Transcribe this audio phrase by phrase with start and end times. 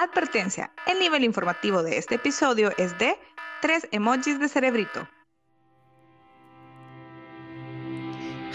[0.00, 3.18] Advertencia, el nivel informativo de este episodio es de
[3.60, 5.06] tres emojis de cerebrito.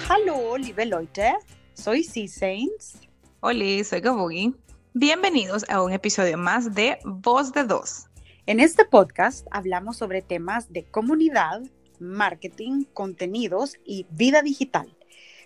[0.09, 1.35] Hallo, liebe Leute,
[1.75, 2.97] soy C-Saints.
[3.41, 4.55] Hola, soy Gabugi.
[4.95, 8.07] Bienvenidos a un episodio más de Voz de Dos.
[8.47, 11.61] En este podcast hablamos sobre temas de comunidad,
[11.99, 14.97] marketing, contenidos y vida digital.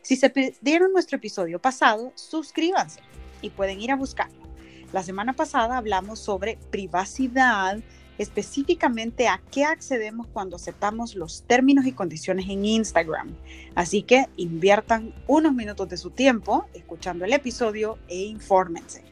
[0.02, 3.02] Si se perdieron nuestro episodio pasado, suscríbanse
[3.42, 4.49] y pueden ir a buscarlo.
[4.92, 7.78] La semana pasada hablamos sobre privacidad,
[8.18, 13.36] específicamente a qué accedemos cuando aceptamos los términos y condiciones en Instagram.
[13.76, 19.04] Así que inviertan unos minutos de su tiempo escuchando el episodio e infórmense.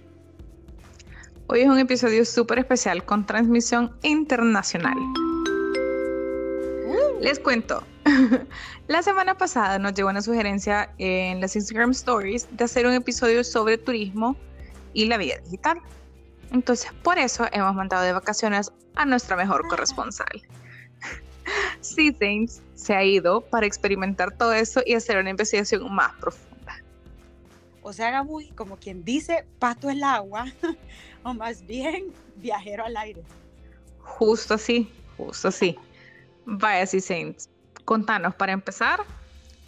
[1.46, 4.98] Hoy es un episodio súper especial con transmisión internacional.
[7.22, 7.84] Les cuento.
[8.88, 13.44] La semana pasada nos llegó una sugerencia en las Instagram Stories de hacer un episodio
[13.44, 14.36] sobre turismo
[14.94, 15.80] y la vida digital.
[16.52, 19.70] Entonces, por eso hemos mandado de vacaciones a nuestra mejor ah.
[19.70, 20.28] corresponsal.
[21.80, 26.84] Sí, Saints se ha ido para experimentar todo eso y hacer una investigación más profunda.
[27.82, 30.46] O sea, Gabuy, como quien dice, pato el agua,
[31.24, 33.24] o más bien viajero al aire.
[34.02, 35.78] Justo así, justo así.
[36.46, 37.50] Vaya, sí, Saints.
[37.86, 39.00] Contanos, para empezar,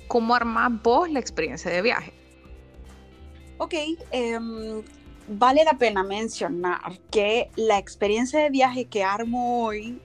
[0.09, 2.13] ¿cómo armás vos la experiencia de viaje?
[3.57, 3.73] Ok,
[4.11, 4.81] um,
[5.30, 9.99] vale la pena mencionar que la experiencia de viaje que armo hoy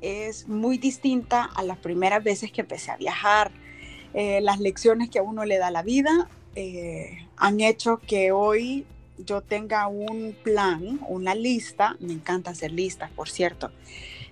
[0.00, 3.50] es muy distinta a las primeras veces que empecé a viajar.
[4.14, 8.86] Eh, las lecciones que a uno le da la vida eh, han hecho que hoy
[9.18, 11.96] yo tenga un plan, una lista.
[11.98, 13.72] Me encanta hacer listas, por cierto.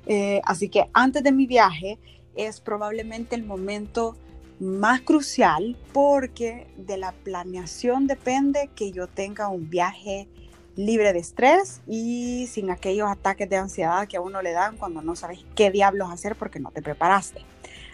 [0.07, 1.99] Eh, así que antes de mi viaje
[2.37, 4.17] es probablemente el momento
[4.61, 10.29] más crucial porque de la planeación depende que yo tenga un viaje
[10.77, 15.03] libre de estrés y sin aquellos ataques de ansiedad que a uno le dan cuando
[15.03, 17.43] no sabes qué diablos hacer porque no te preparaste.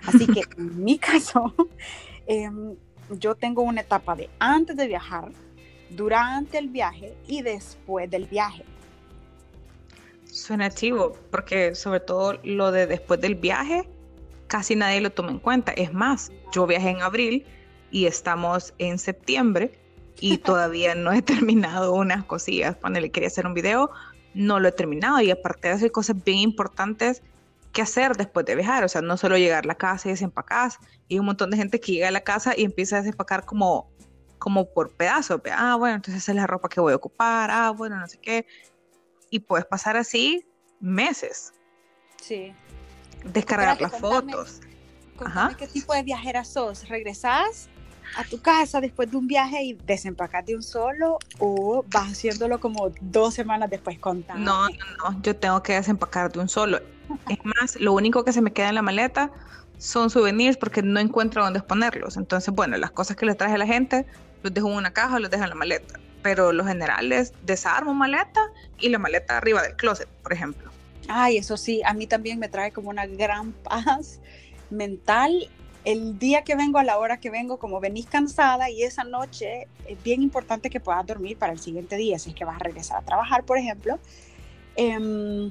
[0.07, 1.55] Así que en mi caso,
[2.27, 2.77] em,
[3.11, 5.31] yo tengo una etapa de antes de viajar,
[5.97, 8.65] durante el viaje y después del viaje.
[10.25, 13.87] Suena chivo, porque sobre todo lo de después del viaje,
[14.53, 15.73] casi nadie lo toma en cuenta.
[15.73, 17.47] Es más, yo viajé en abril
[17.91, 19.81] y estamos en septiembre
[20.21, 22.77] y todavía no he terminado unas cosillas.
[22.77, 23.91] Cuando le quería hacer un video,
[24.35, 27.23] no lo he terminado y aparte de eso hay cosas bien importantes
[27.73, 28.85] que hacer después de viajar.
[28.85, 30.73] O sea, no solo llegar a la casa y desempacar.
[31.09, 33.91] Y un montón de gente que llega a la casa y empieza a desempacar como,
[34.39, 35.41] como por pedazos.
[35.51, 37.51] Ah, bueno, entonces esa es la ropa que voy a ocupar.
[37.51, 38.47] Ah, bueno, no sé qué.
[39.31, 40.45] Y puedes pasar así
[40.79, 41.55] meses.
[42.21, 42.55] Sí.
[43.25, 44.61] Descargar las fotos.
[45.25, 45.55] Ajá.
[45.57, 46.89] ¿Qué tipo de viajera sos?
[46.89, 47.69] ¿Regresás
[48.17, 52.61] a tu casa después de un viaje y desempacar de un solo o vas haciéndolo
[52.61, 54.45] como dos semanas después contando?
[54.45, 56.81] No, no, no, yo tengo que desempacar de un solo.
[57.29, 59.31] Es más, lo único que se me queda en la maleta
[59.79, 62.17] son souvenirs porque no encuentro dónde ponerlos.
[62.17, 64.07] Entonces, bueno, las cosas que le traje a la gente
[64.43, 65.99] los dejo en una caja o los dejo en la maleta.
[66.23, 68.41] Pero lo general es desarmo maleta
[68.79, 70.72] y la maleta arriba del closet, por ejemplo.
[71.09, 74.21] Ay, eso sí, a mí también me trae como una gran paz
[74.71, 75.51] mental
[75.85, 79.67] el día que vengo, a la hora que vengo, como venís cansada y esa noche
[79.87, 82.61] es bien importante que puedas dormir para el siguiente día, si es que vas a
[82.61, 83.99] regresar a trabajar, por ejemplo.
[84.77, 85.51] Em,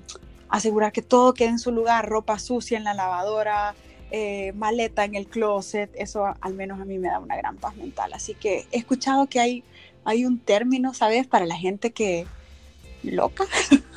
[0.50, 3.75] asegurar que todo quede en su lugar, ropa sucia en la lavadora,
[4.09, 7.75] eh, maleta en el closet, eso al menos a mí me da una gran paz
[7.75, 8.13] mental.
[8.13, 9.63] Así que he escuchado que hay,
[10.06, 11.28] hay un término, ¿sabes?
[11.28, 12.25] Para la gente que
[13.03, 13.45] loca,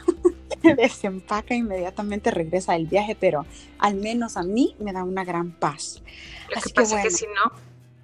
[0.77, 3.47] desempaca inmediatamente regresa del viaje, pero
[3.79, 6.03] al menos a mí me da una gran paz.
[6.55, 7.53] Lo que pasa es que si no,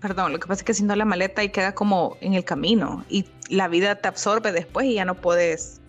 [0.01, 2.45] perdón, lo que pasa es que si no la maleta ahí queda como en el
[2.45, 5.81] camino y la vida te absorbe después y ya no puedes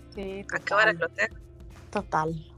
[0.53, 1.29] acabar el hotel.
[1.89, 2.51] Total.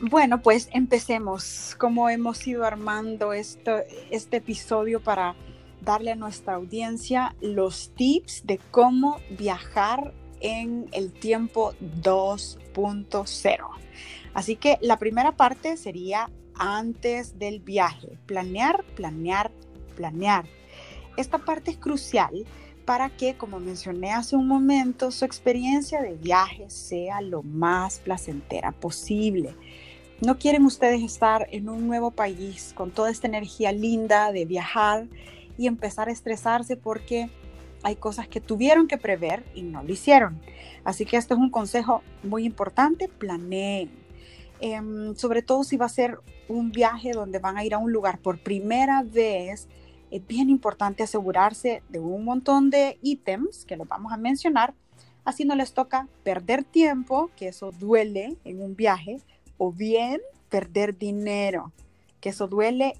[0.00, 1.76] Bueno, pues empecemos.
[1.78, 3.80] Como hemos ido armando esto,
[4.10, 5.34] este episodio para
[5.80, 11.74] darle a nuestra audiencia los tips de cómo viajar en el tiempo
[12.72, 13.58] 2.0.
[14.34, 18.18] Así que la primera parte sería antes del viaje.
[18.26, 19.50] Planear, planear,
[19.96, 20.46] planear.
[21.16, 22.46] Esta parte es crucial
[22.84, 28.72] para que, como mencioné hace un momento, su experiencia de viaje sea lo más placentera
[28.72, 29.54] posible.
[30.20, 35.06] No quieren ustedes estar en un nuevo país con toda esta energía linda de viajar
[35.58, 37.28] y empezar a estresarse porque
[37.82, 40.40] hay cosas que tuvieron que prever y no lo hicieron.
[40.84, 43.90] Así que este es un consejo muy importante, planeen.
[44.60, 46.18] Em, sobre todo si va a ser
[46.48, 49.68] un viaje donde van a ir a un lugar por primera vez,
[50.10, 54.74] es bien importante asegurarse de un montón de ítems que los vamos a mencionar
[55.24, 59.20] Así no les toca perder tiempo, que eso duele en un viaje,
[59.56, 61.72] o bien perder dinero,
[62.20, 62.94] que eso duele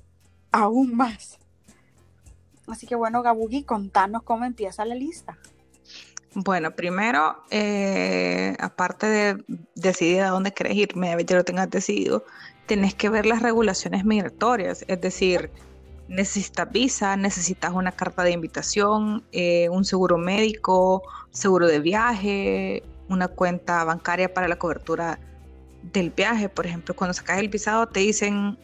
[0.53, 1.39] aún más.
[2.73, 5.37] Así que bueno, Gabugi, contanos cómo empieza la lista.
[6.35, 11.69] Bueno, primero, eh, aparte de decidir a dónde querés ir, media vez ya lo tengas
[11.69, 12.25] decidido,
[12.67, 15.51] tenés que ver las regulaciones migratorias, es decir,
[16.09, 23.29] necesitas visa, necesitas una carta de invitación, eh, un seguro médico, seguro de viaje, una
[23.29, 25.19] cuenta bancaria para la cobertura
[25.93, 26.49] del viaje.
[26.49, 28.57] Por ejemplo, cuando sacas el visado te dicen,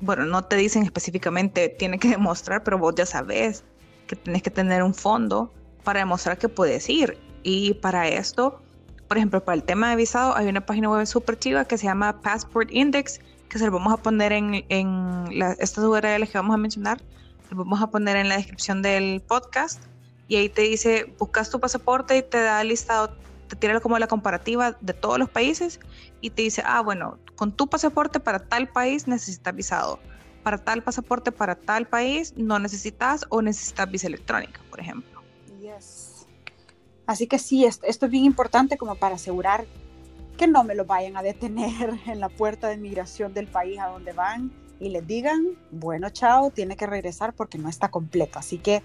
[0.00, 3.64] bueno, no te dicen específicamente, tiene que demostrar, pero vos ya sabes
[4.06, 5.52] que tienes que tener un fondo
[5.84, 7.18] para demostrar que puedes ir.
[7.42, 8.60] Y para esto,
[9.08, 11.86] por ejemplo, para el tema de visado, hay una página web súper chiva que se
[11.86, 15.28] llama Passport Index, que se lo vamos a poner en, en
[15.58, 17.00] estas URLs que vamos a mencionar,
[17.50, 19.80] lo vamos a poner en la descripción del podcast.
[20.28, 23.16] Y ahí te dice, buscas tu pasaporte y te da listado,
[23.48, 25.80] te tira como la comparativa de todos los países
[26.20, 29.98] y te dice, ah, bueno, con tu pasaporte para tal país necesitas visado.
[30.42, 35.16] Para tal pasaporte para tal país no necesitas o necesitas visa electrónica, por ejemplo.
[37.06, 39.66] Así que sí, esto, es bien importante como para asegurar
[40.36, 43.86] que no me lo vayan a detener en la puerta de migración del país a
[43.86, 48.38] donde van y les digan, bueno, chao, tiene que regresar porque no está completo.
[48.38, 48.82] Así que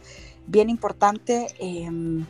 [0.47, 2.25] bien importante em,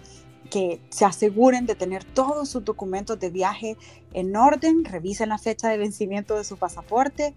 [0.52, 3.78] que se aseguren de tener todos sus documentos de viaje
[4.14, 7.34] en orden, revisen la fecha de vencimiento de su pasaporte,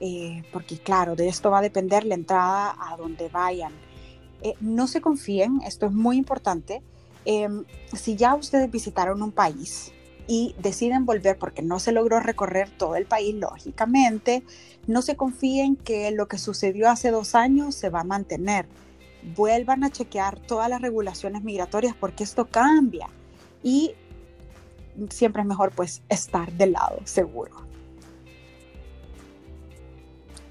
[0.00, 3.72] eh, porque claro, de esto va a depender la entrada a donde vayan.
[4.42, 6.82] Eh, no se confíen, esto es muy importante.
[7.24, 9.92] Em, si ya ustedes visitaron un país
[10.28, 14.44] y deciden volver porque no se logró recorrer todo el país, lógicamente,
[14.86, 18.66] no se confíen que lo que sucedió hace dos años se va a mantener.
[19.22, 23.08] Vuelvan a chequear todas las regulaciones migratorias porque esto cambia
[23.62, 23.94] y
[25.10, 27.68] siempre es mejor pues estar del lado seguro.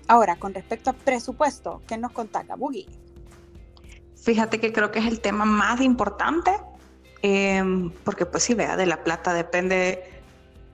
[0.07, 2.87] Ahora, con respecto a presupuesto, ¿qué nos contacta Boogie?
[4.15, 6.51] Fíjate que creo que es el tema más importante,
[7.21, 10.03] em, porque pues si vea, de la plata depende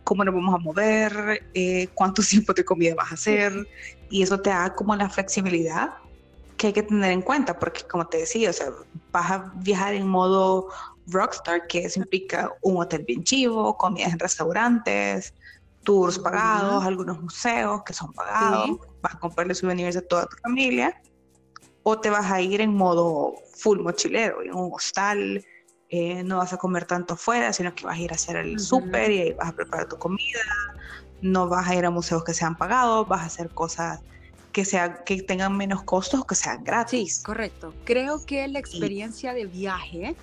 [0.04, 3.68] cómo nos vamos a mover, eh, cuánto tiempo de comida vas a hacer,
[4.10, 5.94] y eso te da como la flexibilidad
[6.64, 8.68] que hay que tener en cuenta, porque como te decía, o sea,
[9.12, 10.70] vas a viajar en modo
[11.08, 15.34] rockstar, que eso implica un hotel bien chivo, comidas en restaurantes,
[15.84, 20.98] tours pagados, algunos museos que son pagados, vas a comprarle souvenirs a toda tu familia
[21.84, 25.44] o te vas a ir en modo full mochilero, en un hostal,
[25.90, 28.58] eh, no vas a comer tanto afuera, sino que vas a ir a hacer el
[28.58, 30.40] súper y ahí vas a preparar tu comida,
[31.22, 34.00] no vas a ir a museos que sean pagados, vas a hacer cosas
[34.54, 37.18] que, sean, que tengan menos costos que sean gratis.
[37.18, 37.74] Sí, correcto.
[37.84, 40.16] Creo que la experiencia de viaje,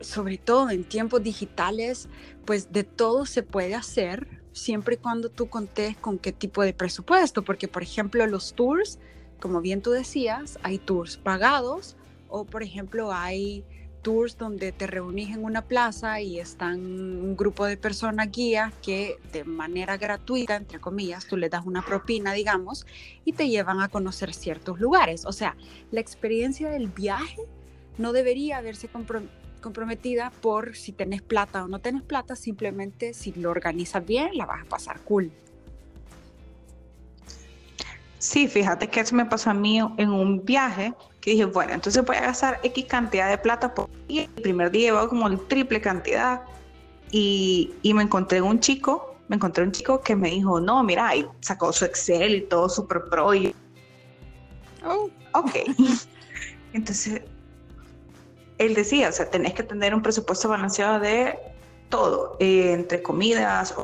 [0.00, 2.08] sobre todo en tiempos digitales,
[2.44, 6.72] pues de todo se puede hacer siempre y cuando tú contes con qué tipo de
[6.72, 8.98] presupuesto, porque por ejemplo los tours
[9.40, 11.96] como bien tú decías, hay tours pagados
[12.28, 13.64] o por ejemplo hay
[14.06, 19.16] tours donde te reunís en una plaza y están un grupo de personas guías que
[19.32, 22.86] de manera gratuita, entre comillas, tú le das una propina, digamos,
[23.24, 25.26] y te llevan a conocer ciertos lugares.
[25.26, 25.56] O sea,
[25.90, 27.42] la experiencia del viaje
[27.98, 28.88] no debería verse
[29.60, 34.46] comprometida por si tenés plata o no tenés plata, simplemente si lo organizas bien, la
[34.46, 35.32] vas a pasar cool.
[38.20, 40.94] Sí, fíjate que eso me pasó a mí en un viaje
[41.26, 44.28] que dije, bueno, entonces voy a gastar X cantidad de plata por día.
[44.36, 46.42] El primer día llevaba como el triple cantidad
[47.10, 51.26] y, me encontré un chico, me encontré un chico que me dijo, no, mira, y
[51.40, 53.52] sacó su Excel y todo super pro y...
[54.84, 55.50] Oh, ok.
[56.72, 57.22] entonces,
[58.58, 61.36] él decía, o sea, tenés que tener un presupuesto balanceado de
[61.88, 63.74] todo, eh, entre comidas,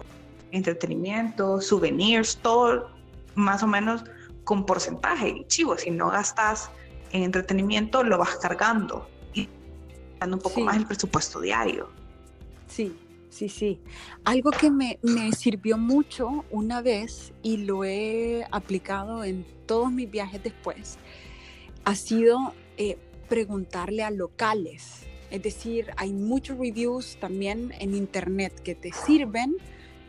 [0.52, 2.88] entretenimiento, souvenirs, todo
[3.34, 4.04] más o menos
[4.44, 5.30] con porcentaje.
[5.30, 6.70] Y chivo, si no gastas
[7.12, 9.48] en entretenimiento, lo vas cargando y
[10.18, 11.88] dando un poco más el presupuesto diario.
[12.66, 12.96] Sí,
[13.28, 13.80] sí, sí.
[14.24, 20.10] Algo que me, me, sirvió mucho una vez y lo he aplicado en todos mis
[20.10, 20.98] viajes después,
[21.84, 25.00] ha sido eh, preguntarle a locales.
[25.30, 29.56] Es decir, hay muchos reviews también en internet que te sirven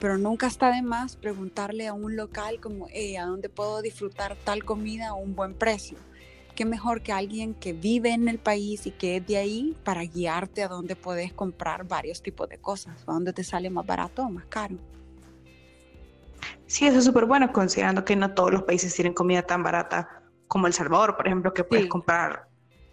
[0.04, 4.66] pero nunca está de más preguntarle a un local como, ¿a dónde puedo disfrutar tal
[4.66, 5.98] comida a un buen precio?
[6.56, 10.04] Qué mejor que alguien que vive en el país y que es de ahí para
[10.04, 14.24] guiarte a dónde puedes comprar varios tipos de cosas, a dónde te sale más barato
[14.24, 14.78] o más caro.
[16.68, 20.24] Sí, eso es súper bueno, considerando que no todos los países tienen comida tan barata
[20.48, 22.48] como El Salvador, por ejemplo, que puedes comprar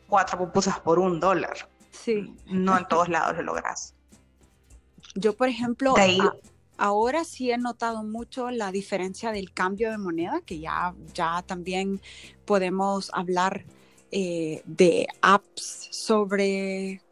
[0.06, 1.68] cuatro pupusas por un dólar.
[1.90, 2.34] Sí.
[2.46, 3.94] No en todos lados lo logras.
[5.14, 5.94] Yo, por ejemplo,
[6.80, 12.00] ahora sí he notado mucho la diferencia del cambio de moneda, que ya, ya también
[12.46, 13.66] podemos hablar
[14.10, 17.02] eh, de apps sobre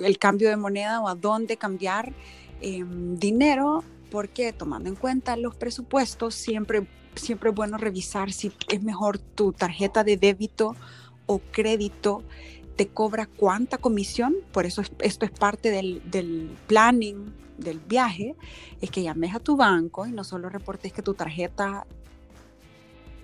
[0.00, 2.12] el cambio de moneda o a dónde cambiar
[2.60, 8.82] em, dinero, porque tomando en cuenta los presupuestos, siempre, siempre es bueno revisar si es
[8.82, 10.76] mejor tu tarjeta de débito
[11.24, 12.22] o crédito
[12.78, 18.36] te cobra cuánta comisión, por eso esto es parte del, del, planning del viaje,
[18.80, 21.84] es que llames a tu banco y no solo reportes que tu tarjeta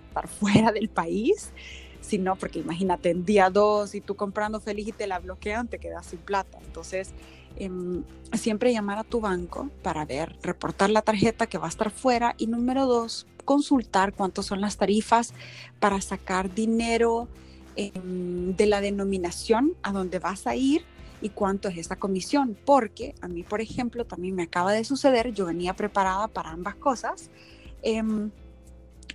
[0.09, 1.53] está fuera del país,
[2.01, 5.79] sino porque imagínate en día dos y tú comprando feliz y te la bloquean, te
[5.79, 6.59] quedas sin plata.
[6.67, 7.13] Entonces,
[7.55, 11.93] em, siempre llamar a tu banco para ver, reportar la tarjeta que va a estar
[11.93, 15.33] fuera y número dos, consultar cuántas son las tarifas
[15.79, 17.29] para sacar dinero
[17.77, 20.85] Em, de la denominación a donde vas a ir
[21.21, 22.57] y cuánto es esa comisión.
[22.65, 26.77] Porque a mí, por ejemplo, también me acaba de suceder, yo venía preparada para ambas
[26.77, 27.31] cosas,
[27.83, 28.31] em,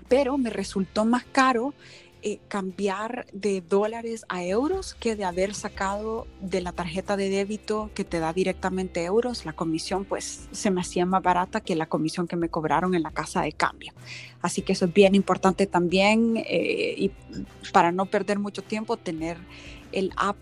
[0.10, 1.74] pero me resultó más caro
[2.22, 7.92] eh, cambiar de dólares a euros que de haber sacado de la tarjeta de débito
[7.94, 9.46] que te da directamente euros.
[9.46, 13.04] La comisión pues se me hacía más barata que la comisión que me cobraron en
[13.04, 13.94] la casa de cambio.
[14.42, 17.12] Así que eso es bien importante también eh, y
[17.72, 19.38] para no perder mucho tiempo tener
[19.94, 20.38] el app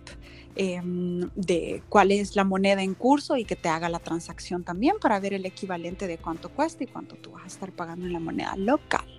[0.56, 4.96] em, de cuál es la moneda en curso y que te haga la transacción también
[5.00, 8.14] para ver el equivalente de cuánto cuesta y cuánto tú vas a estar pagando en
[8.14, 9.17] la moneda local.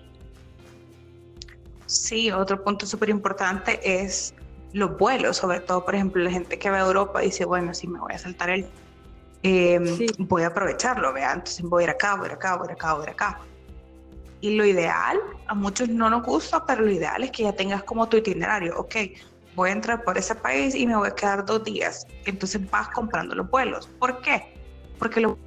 [1.89, 4.35] Sí, otro punto súper importante es
[4.73, 7.87] los vuelos, sobre todo, por ejemplo, la gente que va a Europa dice, bueno, si
[7.87, 8.67] me voy a saltar el,
[9.41, 12.67] em, voy a aprovecharlo, vea, entonces voy a ir acá, voy a ir acá, voy
[12.67, 13.39] a ir acá, voy a ir acá.
[14.39, 15.17] Y lo ideal,
[15.47, 18.77] a muchos no nos gusta, pero lo ideal es que ya tengas como tu itinerario,
[18.77, 18.95] ok,
[19.55, 22.05] voy a entrar por ese país y me voy a quedar dos días.
[22.25, 23.87] Entonces vas comprando los vuelos.
[23.97, 24.53] ¿Por qué?
[24.99, 25.39] Porque lo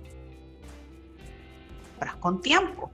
[2.18, 2.90] con tiempo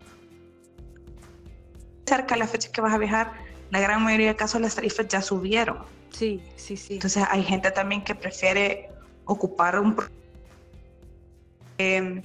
[2.08, 3.32] cerca de la fecha que vas a viajar,
[3.70, 5.78] la gran mayoría de casos las tarifas ya subieron.
[6.10, 6.94] Sí, sí, sí.
[6.94, 8.90] Entonces hay gente también que prefiere
[9.24, 9.96] ocupar un...
[11.78, 12.22] Eh,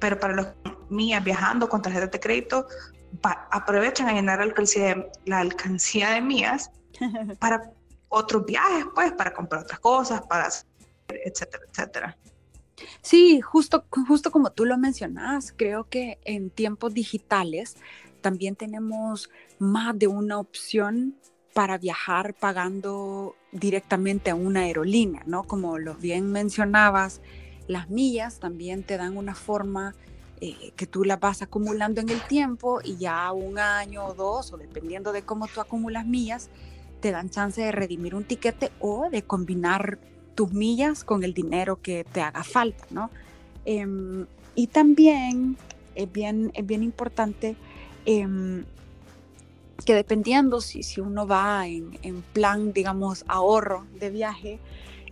[0.00, 0.48] pero para los
[0.88, 2.66] mías viajando con tarjetas de crédito,
[3.22, 6.70] aprovechan a llenar la alcancía de, la alcancía de mías
[7.38, 7.72] para
[8.08, 10.48] otros viajes, pues, para comprar otras cosas, para
[11.08, 12.16] etcétera, etcétera.
[13.00, 17.76] Sí, justo, justo como tú lo mencionas, creo que en tiempos digitales
[18.20, 21.14] también tenemos más de una opción
[21.54, 25.44] para viajar pagando directamente a una aerolínea, ¿no?
[25.44, 27.22] Como lo bien mencionabas,
[27.66, 29.94] las millas también te dan una forma
[30.42, 34.52] eh, que tú las vas acumulando en el tiempo y ya un año o dos,
[34.52, 36.50] o dependiendo de cómo tú acumulas millas,
[37.00, 39.98] te dan chance de redimir un tiquete o de combinar
[40.34, 43.10] tus millas con el dinero que te haga falta, ¿no?
[43.64, 45.56] Em, y también
[45.94, 47.56] es bien, es bien importante
[48.06, 48.64] Em,
[49.84, 54.58] que dependiendo si, si uno va en, en, plan, digamos, ahorro de viaje,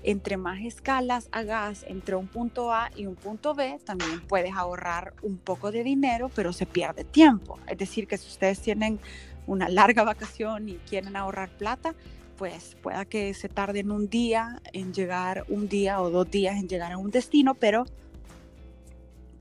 [0.05, 5.15] entre más escalas hagas entre un punto A y un punto B, también puedes ahorrar
[5.23, 7.59] un poco de dinero, pero se pierde tiempo.
[7.67, 9.01] Es decir, que si ustedes tienen
[9.47, 11.95] una larga vacación y quieren ahorrar plata,
[12.37, 16.69] pues pueda que se tarden un día en llegar, un día o dos días en
[16.69, 17.87] llegar a un destino, pero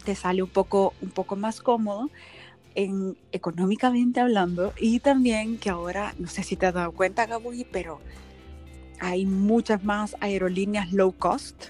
[0.04, 2.10] te sale un poco, un poco más cómodo
[2.76, 7.68] en, económicamente hablando y también que ahora, no sé si te has dado cuenta, Gaby,
[7.72, 8.00] pero
[9.00, 11.66] hay muchas más aerolíneas low cost.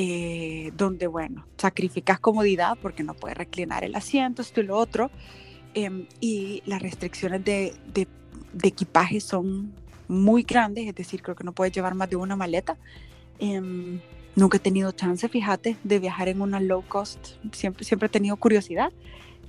[0.00, 5.10] Eh, donde, bueno, sacrificas comodidad porque no puedes reclinar el asiento, esto y lo otro,
[5.74, 8.06] em, y las restricciones de, de,
[8.62, 9.72] equipaje son
[10.06, 12.76] muy grandes, es decir, creo que no puedes llevar más de una maleta.
[13.40, 13.98] Em,
[14.36, 17.18] nunca he tenido chance, fíjate, de viajar en una low cost,
[17.50, 18.92] siempre, siempre he tenido curiosidad,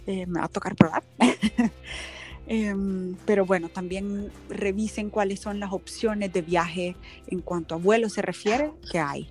[0.08, 1.04] eh, me va a tocar probar.
[2.52, 6.96] Em, pero bueno, también revisen cuáles son las opciones de viaje
[7.28, 9.30] en cuanto a vuelo se refiere que hay.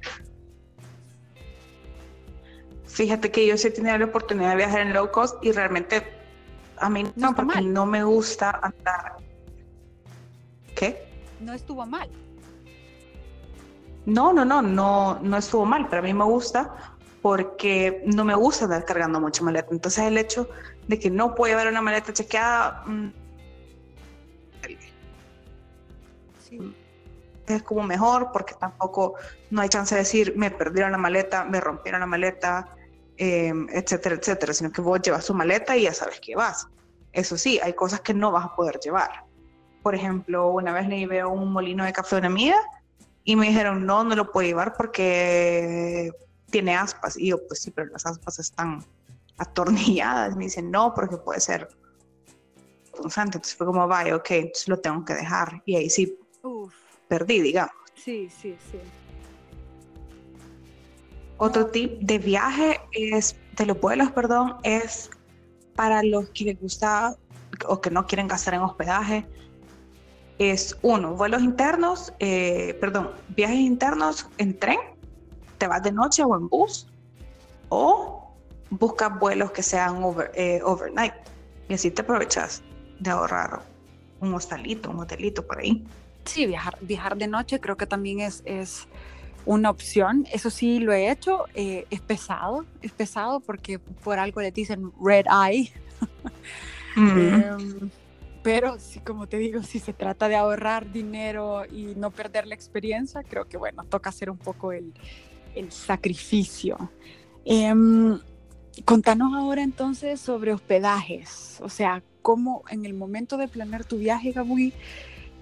[2.87, 6.05] Fíjate que yo sí he tenido la oportunidad de viajar en low cost y realmente
[6.77, 9.17] a mí no, porque no me gusta andar.
[10.77, 11.09] ¿Qué?
[11.41, 12.09] No estuvo mal.
[14.07, 18.35] No, no, no, no, no estuvo mal, pero a mí me gusta porque no me
[18.35, 19.69] gusta andar cargando mucha maleta.
[19.71, 20.49] Entonces el hecho
[20.87, 23.09] de que no puedo llevar una maleta chequeada mm,
[27.47, 29.15] es como mejor porque tampoco
[29.51, 32.69] no hay chance de decir me perdieron la maleta, me rompieron la maleta,
[33.17, 36.69] em, etcétera, etcétera, sino que vos llevas tu maleta y ya sabes que vas.
[37.13, 39.25] Eso sí, hay cosas que no vas a poder llevar.
[39.83, 42.57] Por ejemplo, una vez le llevé un molino de café a una amiga
[43.25, 46.11] y me dijeron, no, no lo puedo llevar porque
[46.51, 47.17] tiene aspas.
[47.19, 48.85] Y yo, pues sí, pero las aspas están
[49.37, 50.37] atornilladas.
[50.37, 51.69] Me dicen, no, porque puede ser
[52.97, 53.39] punzante.
[53.39, 55.63] Entonces fue como, vaya, ok, entonces lo tengo que dejar.
[55.65, 56.19] Y ahí sí
[57.09, 57.75] perdí, digamos.
[57.95, 58.79] Sí, sí, sí.
[61.37, 65.11] Otro tip de viaje es, de los vuelos, perdón, es
[65.77, 67.17] para los que les gusta
[67.67, 69.25] o que no quieren gastar en hospedaje,
[70.39, 74.79] es uno, vuelos internos, eh, perdón, viajes internos en tren,
[75.59, 76.87] te vas de noche o en bus,
[77.69, 78.33] o
[78.71, 80.03] buscas vuelos que sean
[80.35, 81.15] eh, overnight
[81.69, 82.63] y así te aprovechas
[82.99, 83.61] de ahorrar
[84.21, 85.85] un hostalito, un hotelito por ahí.
[86.25, 88.89] Sí, viajar, viajar de noche creo que también es, es
[89.47, 90.27] una opción.
[90.33, 91.45] Eso sí lo he hecho.
[91.55, 95.73] Eh, es pesado, es pesado porque por algo le dicen red eye.
[96.97, 97.91] Em,
[98.43, 102.57] pero sí, como te digo, si se trata de ahorrar dinero y no perder la
[102.57, 104.93] experiencia, creo que bueno, toca hacer un poco el,
[105.59, 106.91] el sacrificio.
[107.45, 108.19] Em,
[108.85, 114.33] contanos ahora entonces sobre hospedajes, o sea, cómo en el momento de planear tu viaje,
[114.33, 114.73] Gaby,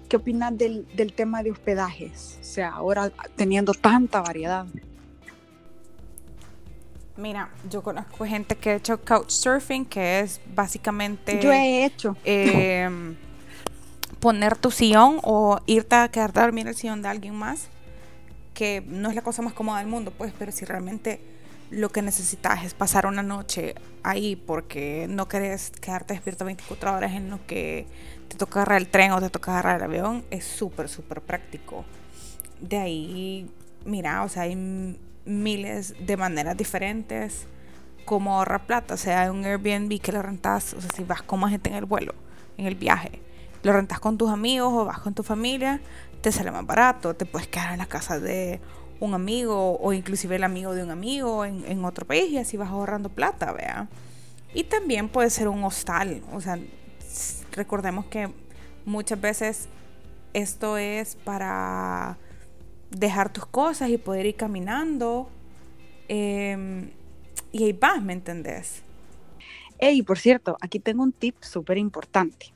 [0.08, 2.38] ¿qué opinas del, del tema de hospedajes?
[2.40, 4.66] O sea, ahora teniendo tanta variedad.
[7.16, 11.40] Mira, yo conozco gente que ha hecho couchsurfing, que es básicamente.
[11.40, 12.16] Yo he hecho.
[12.24, 13.16] Em,
[14.20, 17.68] poner tu sillón o irte a quedarte a dormir en el sillón de alguien más,
[18.56, 21.20] que no es la cosa más cómoda del mundo, pues, pero si realmente
[21.70, 27.12] lo que necesitas es pasar una noche ahí porque no querés quedarte despierto 24 horas
[27.12, 27.86] en lo que
[28.28, 31.84] te toca agarrar el tren o te toca agarrar el avión, es súper, súper práctico.
[32.58, 33.50] De ahí,
[33.84, 34.56] mira, o sea, hay
[35.26, 37.46] miles de maneras diferentes
[38.06, 41.40] como ahorrar plata, o sea, un Airbnb que lo rentas, o sea, si vas con
[41.40, 42.14] más gente en el vuelo,
[42.56, 43.20] en el viaje,
[43.62, 45.80] lo rentas con tus amigos o vas con tu familia,
[46.26, 48.58] te sale más barato, te puedes quedar en la casa de
[48.98, 52.70] un amigo o inclusive el amigo de un amigo en, otro país y así vas
[52.70, 53.86] ahorrando plata, vea.
[54.52, 56.58] Y también puede ser un hostal, o sea,
[57.52, 58.28] recordemos que
[58.84, 59.68] muchas veces
[60.32, 62.18] esto es para
[62.90, 65.30] dejar tus cosas y poder ir caminando.
[66.08, 66.90] Em,
[67.52, 68.82] y ahí vas, ¿me entendés?
[69.78, 72.52] Hey, por cierto, aquí tengo un tip súper importante.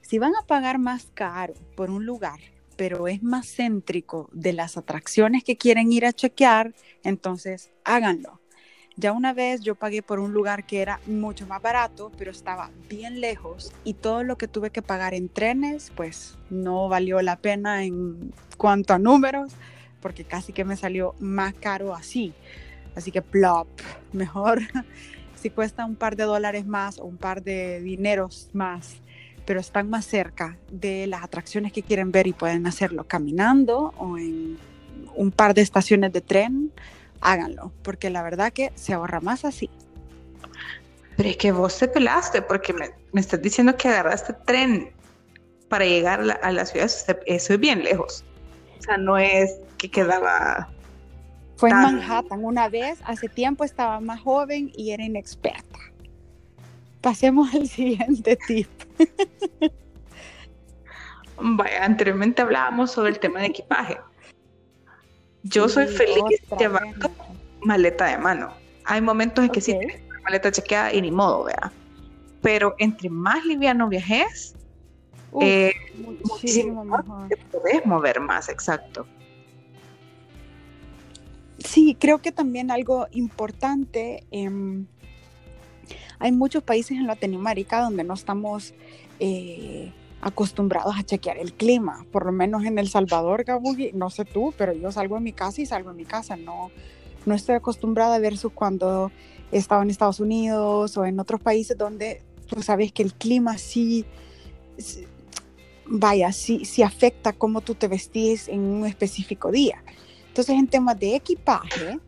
[0.00, 2.40] Si van a pagar más caro por un lugar,
[2.80, 6.72] pero es más céntrico de las atracciones que quieren ir a chequear,
[7.04, 8.40] entonces háganlo.
[8.96, 12.70] Ya una vez yo pagué por un lugar que era mucho más barato, pero estaba
[12.88, 17.36] bien lejos y todo lo que tuve que pagar en trenes, pues no valió la
[17.36, 19.52] pena en cuanto a números,
[20.00, 22.32] porque casi que me salió más caro así.
[22.94, 23.68] Así que plop,
[24.14, 24.62] mejor
[25.36, 29.02] si cuesta un par de dólares más o un par de dineros más,
[29.50, 34.16] pero están más cerca de las atracciones que quieren ver y pueden hacerlo caminando o
[34.16, 34.56] en
[35.16, 36.70] un par de estaciones de tren,
[37.20, 39.68] háganlo, porque la verdad que se ahorra más así.
[41.16, 44.92] Pero es que vos te pelaste, porque me, estás diciendo que agarraste tren
[45.68, 46.88] para llegar a la, ciudad,
[47.26, 48.24] eso es bien lejos.
[48.78, 50.68] O sea, no es que quedaba...
[51.56, 55.89] Fue en Manhattan una vez, hace tiempo estaba más joven y era inexperta.
[57.00, 58.68] Pasemos al siguiente tip.
[61.38, 63.98] Vaya, anteriormente hablábamos sobre el tema de equipaje.
[65.42, 66.22] Yo soy feliz
[66.58, 67.10] llevando
[67.62, 68.52] maleta de mano.
[68.84, 71.72] Hay momentos en que sí tienes maleta chequeada y ni modo, vea.
[72.42, 74.54] Pero entre más liviano viajes,
[75.40, 75.72] eh,
[76.22, 77.28] muchísimo mejor.
[77.28, 79.06] Te puedes mover más, exacto.
[81.58, 84.86] Sí, creo que también algo importante, em,
[86.20, 88.74] hay muchos países en Latinoamérica donde no estamos
[89.18, 94.26] eh, acostumbrados a chequear el clima, por lo menos en El Salvador, Gabugi, no sé
[94.26, 96.70] tú, pero yo salgo de mi casa y salgo de mi casa, no,
[97.24, 99.10] no estoy acostumbrada a ver cuando
[99.50, 103.56] he estado en Estados Unidos o en otros países donde tú sabes que el clima
[103.56, 104.04] sí,
[105.86, 109.82] vaya, sí, sí afecta cómo tú te vestís en un específico día.
[110.28, 111.98] Entonces, en temas de equipaje,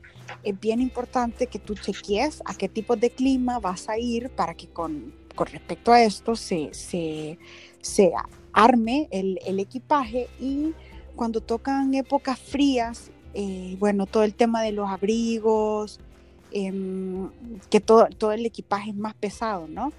[0.42, 4.54] es bien importante que tú cheques a qué tipo de clima vas a ir para
[4.54, 7.38] que con, con respecto a esto se, se,
[7.80, 8.12] se
[8.52, 10.74] arme el, el, equipaje y
[11.16, 16.00] cuando tocan épocas frías, eh, bueno, todo el tema de los abrigos,
[16.50, 17.30] em,
[17.70, 19.92] que todo, todo el equipaje es más pesado, ¿no?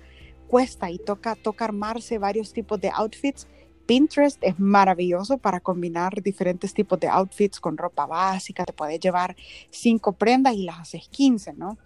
[0.48, 3.48] Cuesta y toca, toca armarse varios tipos de outfits.
[3.86, 8.66] Pinterest es maravilloso para combinar diferentes tipos de outfits con ropa básica.
[8.66, 9.36] Te puedes llevar
[9.70, 11.78] cinco prendas y las haces 15, ¿no?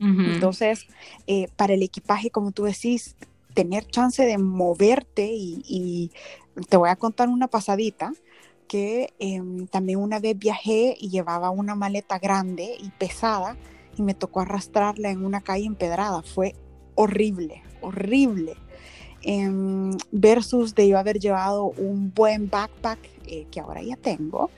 [0.00, 0.86] Entonces,
[1.26, 3.16] eh, para el equipaje, como tú decís,
[3.54, 6.12] tener chance de moverte y,
[6.68, 8.12] te voy a contar una pasadita,
[8.68, 13.56] que em, también una vez viajé y llevaba una maleta grande y pesada
[13.96, 16.22] y me tocó arrastrarla en una calle empedrada.
[16.22, 16.54] Fue
[16.94, 18.56] horrible, horrible.
[19.22, 24.50] Em, versus de yo haber llevado un buen backpack eh, que ahora ya tengo,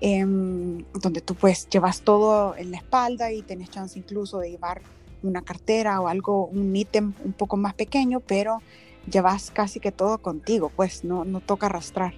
[0.00, 4.82] em, donde tú pues llevas todo en la espalda y tenés chance incluso de llevar
[5.24, 8.62] una cartera o algo, un ítem un poco más pequeño, pero
[9.10, 12.14] llevas casi que todo contigo, pues no, no toca arrastrar.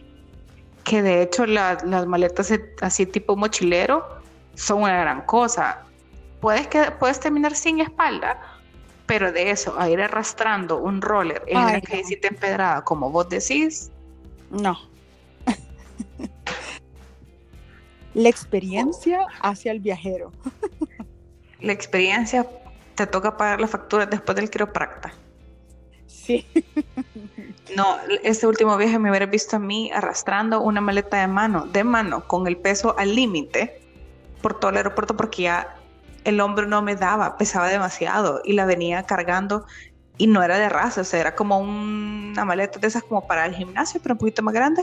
[0.85, 4.05] Que de hecho las maletas así tipo mochilero
[4.55, 5.83] son una gran cosa.
[6.41, 8.41] Puedes, que, puedes terminar sin espalda,
[9.07, 13.29] pero de eso, a ir arrastrando un roller en Ay, una callecita empedrada, como vos
[13.29, 13.91] decís.
[14.51, 14.79] No.
[18.15, 20.33] La experiencia hacia el viajero.
[21.61, 22.47] La experiencia
[22.95, 25.13] te toca pagar la factura después del quiropracta.
[26.07, 26.47] Sí.
[27.75, 31.85] No, este último viaje me hubiera visto a mí arrastrando una maleta de mano, de
[31.85, 33.83] mano, con el peso al límite
[34.41, 35.77] por todo el aeropuerto porque ya
[36.27, 39.65] el hombro no me daba, pesaba demasiado y la venía cargando
[40.19, 43.47] y no era de raza, o sea, era como una maleta de esas como para
[43.47, 44.83] el gimnasio, pero un poquito más grande.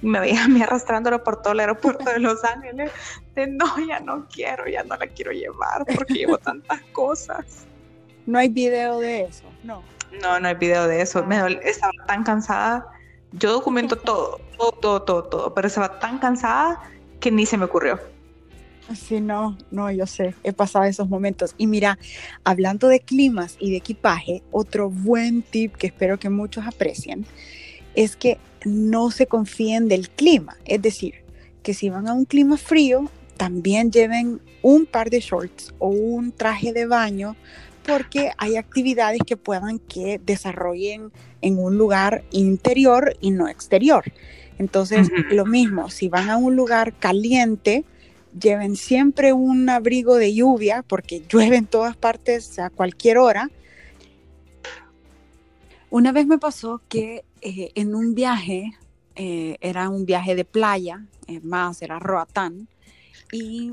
[0.00, 2.90] Y me veía a mí arrastrándolo por todo el aeropuerto de Los Ángeles.
[3.34, 7.66] De no, ya no quiero, ya no la quiero llevar porque llevo tantas cosas.
[8.24, 9.82] No hay video de eso, no.
[10.22, 11.22] No, no hay video de eso.
[11.24, 12.86] Me estaba tan cansada.
[13.32, 16.80] Yo documento todo, todo, todo, todo, todo, pero estaba tan cansada
[17.20, 18.00] que ni se me ocurrió.
[18.94, 21.54] Sí, no, no, yo sé, he pasado esos momentos.
[21.58, 21.98] Y mira,
[22.44, 27.26] hablando de climas y de equipaje, otro buen tip que espero que muchos aprecien
[27.94, 30.56] es que no se confíen del clima.
[30.64, 31.16] Es decir,
[31.62, 36.32] que si van a un clima frío, también lleven un par de shorts o un
[36.32, 37.36] traje de baño
[37.86, 44.04] porque hay actividades que puedan que desarrollen en un lugar interior y no exterior.
[44.58, 47.84] Entonces, lo mismo, si van a un lugar caliente,
[48.38, 53.50] lleven siempre un abrigo de lluvia porque llueve en todas partes a cualquier hora.
[55.90, 58.72] Una vez me pasó que eh, en un viaje,
[59.14, 61.06] eh, era un viaje de playa,
[61.42, 62.68] más era Roatán,
[63.32, 63.72] y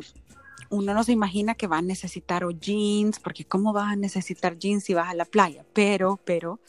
[0.70, 4.84] uno no se imagina que va a necesitar jeans, porque ¿cómo vas a necesitar jeans
[4.84, 5.66] si vas a la playa?
[5.74, 6.60] Pero, pero,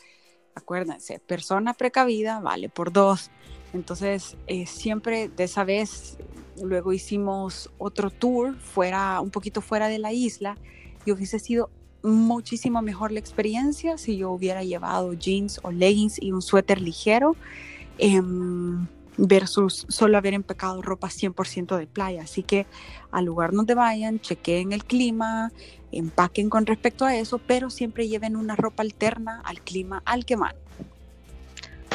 [0.54, 3.30] acuérdense, persona precavida vale por dos.
[3.72, 6.18] Entonces, eh, siempre de esa vez
[6.62, 10.56] Luego hicimos otro tour fuera, un poquito fuera de la isla
[11.04, 11.70] y hubiese sido
[12.02, 17.36] muchísimo mejor la experiencia si yo hubiera llevado jeans o leggings y un suéter ligero
[17.98, 22.22] em, versus solo haber empacado ropa 100% de playa.
[22.22, 22.66] Así que
[23.10, 25.52] al lugar donde vayan, chequeen el clima,
[25.92, 30.36] empaquen con respecto a eso, pero siempre lleven una ropa alterna al clima al que
[30.36, 30.54] van.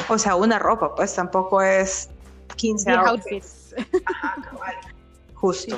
[0.08, 2.08] O sea, una ropa, pues tampoco es
[2.56, 3.61] 15 outfits.
[5.34, 5.76] Justo.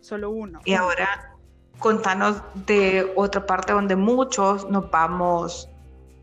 [0.00, 0.60] solo uno.
[0.64, 1.36] Y ahora
[1.78, 5.68] contanos de otra parte donde muchos nos vamos,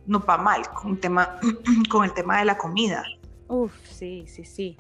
[0.05, 1.39] nos va mal con el tema,
[1.89, 3.03] con el tema de la comida.
[3.47, 4.77] Uf, sí, sí, sí.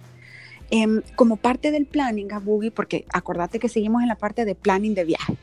[0.69, 4.55] Em, como parte del planning a Boogie, porque acordate que seguimos en la parte de
[4.55, 5.37] planning de viaje.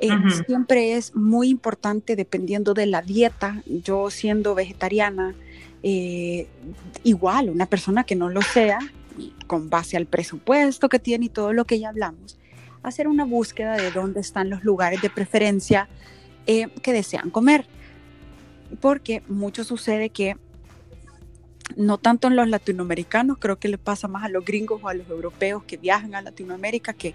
[0.00, 0.10] Eh,
[0.46, 5.34] siempre es muy importante, dependiendo de la dieta, yo siendo vegetariana,
[5.84, 6.48] eh,
[7.04, 8.80] igual, una persona que no lo sea,
[9.46, 12.38] con base al presupuesto que tiene y todo lo que ya hablamos,
[12.82, 15.88] hacer una búsqueda de dónde están los lugares de preferencia
[16.46, 17.66] eh, que desean comer.
[18.80, 20.36] Porque mucho sucede que
[21.76, 24.94] no tanto en los latinoamericanos, creo que le pasa más a los gringos o a
[24.94, 27.14] los europeos que viajan a Latinoamérica, que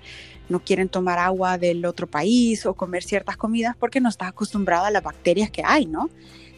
[0.50, 4.86] no quieren tomar agua del otro país o comer ciertas comidas porque no estás acostumbrado
[4.86, 6.10] a las bacterias que hay, ¿no?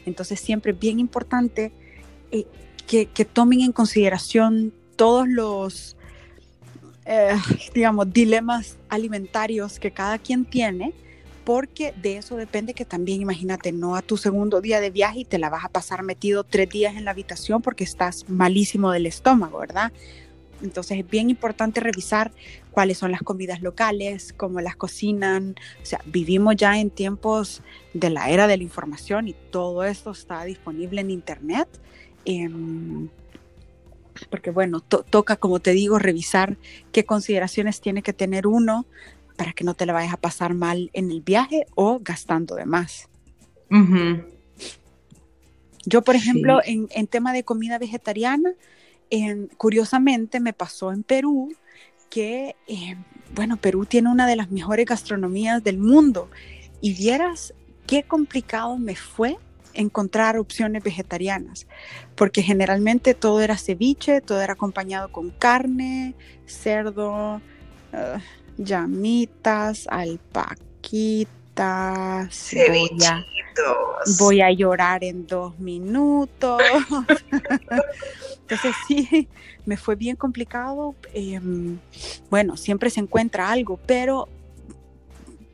[0.06, 1.72] Entonces siempre es bien importante
[2.32, 2.46] eh,
[2.88, 5.96] que, que, tomen en consideración todos los,
[7.06, 7.34] eh,
[7.74, 10.94] digamos, dilemas alimentarios que cada quien tiene,
[11.46, 15.26] porque de eso depende que también, imagínate, no a tu segundo día de viaje y
[15.26, 19.06] te la vas a pasar metido tres días en la habitación porque estás malísimo del
[19.06, 19.94] estómago, ¿verdad?
[20.62, 22.34] Entonces es bien importante revisar
[22.72, 25.56] cuáles son las comidas locales, cómo las cocinan.
[25.82, 27.62] O sea, vivimos ya en tiempos
[27.94, 31.70] de la era de la información y todo esto está disponible en Internet.
[32.26, 32.50] Eh,
[34.30, 36.58] porque bueno, toca, como te digo, revisar
[36.92, 38.86] qué consideraciones tiene que tener uno
[39.38, 42.66] para que no te la vayas a pasar mal en el viaje o gastando de
[42.66, 43.08] más.
[45.86, 48.54] Yo, por ejemplo, en, tema de comida vegetariana,
[49.58, 51.54] curiosamente me pasó en Perú
[52.10, 52.96] que, eh,
[53.34, 56.30] bueno, Perú tiene una de las mejores gastronomías del mundo.
[56.82, 57.54] Y vieras
[57.88, 59.38] qué complicado me fue
[59.74, 61.68] encontrar opciones vegetarianas,
[62.16, 67.42] porque generalmente todo era ceviche, todo era acompañado con carne, cerdo,
[67.94, 68.20] uh,
[68.58, 71.30] llamitas, alpaquitas,
[72.68, 73.26] voy a,
[74.20, 76.62] voy a llorar en dos minutos.
[78.42, 79.28] Entonces sí,
[79.66, 80.96] me fue bien complicado.
[81.14, 81.78] Em,
[82.30, 84.28] bueno, siempre se encuentra algo, pero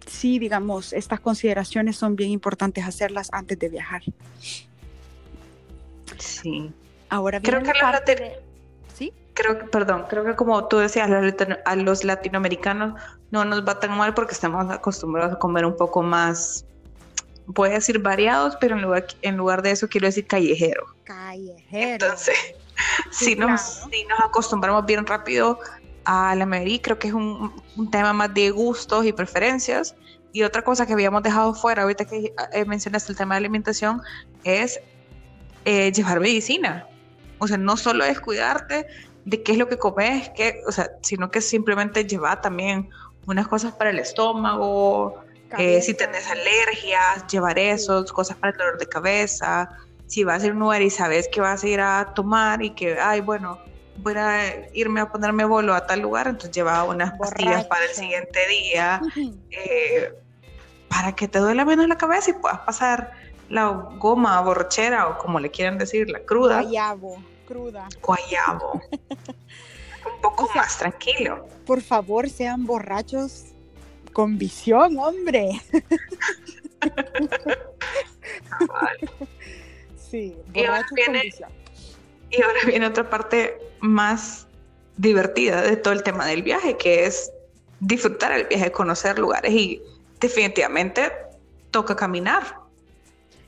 [0.07, 4.03] sí, digamos, estas consideraciones son bien importantes hacerlas antes de viajar.
[6.17, 6.71] Sí.
[7.09, 8.03] Ahora creo que la
[8.93, 9.13] ¿Sí?
[9.33, 11.09] Creo que, perdón, creo que como tú decías,
[11.65, 12.99] a los latinoamericanos
[13.31, 16.65] no nos va tan mal porque estamos acostumbrados a comer un poco más,
[17.45, 20.85] voy a decir variados, pero en lugar, en lugar de eso quiero decir callejero.
[21.03, 22.05] Callejero.
[22.05, 22.35] Entonces,
[23.11, 25.59] si, nos, si nos acostumbramos bien rápido
[26.05, 29.95] a la mayoría, creo que es un, un, tema más de gustos y preferencias.
[30.31, 34.01] Y otra cosa que habíamos dejado fuera, ahorita que eh, mencionaste el tema de alimentación,
[34.43, 34.79] es
[35.65, 36.87] eh, llevar medicina.
[37.39, 38.85] O sea, no solo es cuidarte
[39.25, 42.89] de qué es lo que comes, que, o sea, sino que simplemente llevar también
[43.25, 45.23] unas cosas para el estómago,
[45.57, 49.69] eh, si tenés alergias, llevar eso, cosas para el dolor de cabeza,
[50.05, 52.61] si vas a ir a un lugar y sabes que vas a ir a tomar
[52.61, 53.59] y que, ay, bueno,
[54.05, 57.89] voy a irme a ponerme bolo a tal lugar, entonces lleva unas pastillas para el
[57.89, 59.01] siguiente día,
[59.49, 60.13] eh,
[60.87, 63.13] para que te duele menos la cabeza y puedas pasar
[63.49, 66.61] la goma borrachera o como le quieran decir, la cruda.
[66.61, 67.89] Guayabo, cruda.
[68.03, 68.79] Guayabo.
[70.05, 71.47] Un poco más tranquilo.
[71.65, 73.45] Por favor, sean borrachos
[74.13, 75.59] con visión, hombre.
[79.97, 81.64] sí, borrachos con visión.
[82.37, 84.47] Y ahora viene otra parte más
[84.97, 87.31] divertida de todo el tema del viaje, que es
[87.79, 89.81] disfrutar el viaje, conocer lugares y
[90.19, 91.11] definitivamente
[91.71, 92.59] toca caminar.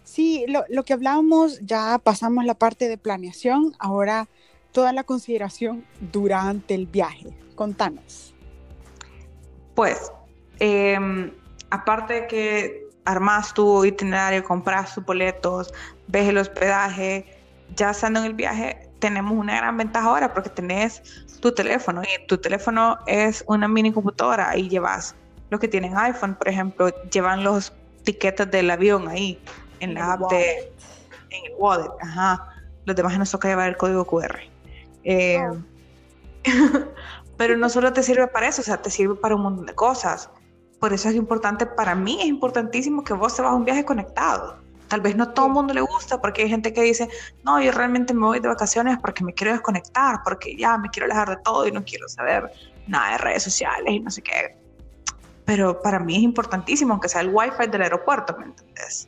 [0.03, 4.27] Sí, lo, lo, que hablábamos, ya pasamos la parte de planeación, ahora
[4.71, 7.33] toda la consideración durante el viaje.
[7.55, 8.33] Contanos.
[9.75, 10.11] Pues,
[10.59, 11.31] eh,
[11.69, 15.73] aparte de que armas tu itinerario, compras tus boletos,
[16.07, 17.36] ves el hospedaje,
[17.75, 22.27] ya estando en el viaje, tenemos una gran ventaja ahora porque tenés tu teléfono y
[22.27, 25.15] tu teléfono es una mini computadora y llevas
[25.49, 29.39] los que tienen iPhone, por ejemplo, llevan los tiquetes del avión ahí
[29.79, 30.73] en la app de
[31.29, 32.53] en el wallet, ajá.
[32.85, 34.39] Los demás nos toca llevar el código QR.
[35.03, 35.57] Eh, oh.
[37.37, 39.75] pero no solo te sirve para eso, o sea, te sirve para un montón de
[39.75, 40.29] cosas.
[40.79, 43.83] Por eso es importante, para mí es importantísimo que vos te vas a un viaje
[43.83, 47.09] conectado Tal vez no todo el mundo le gusta porque hay gente que dice,
[47.43, 51.05] no, yo realmente me voy de vacaciones porque me quiero desconectar, porque ya me quiero
[51.05, 52.51] alejar de todo y no quiero saber
[52.87, 54.57] nada de redes sociales y no sé qué.
[55.45, 59.07] Pero para mí es importantísimo, aunque sea el wifi del aeropuerto, ¿me entendés?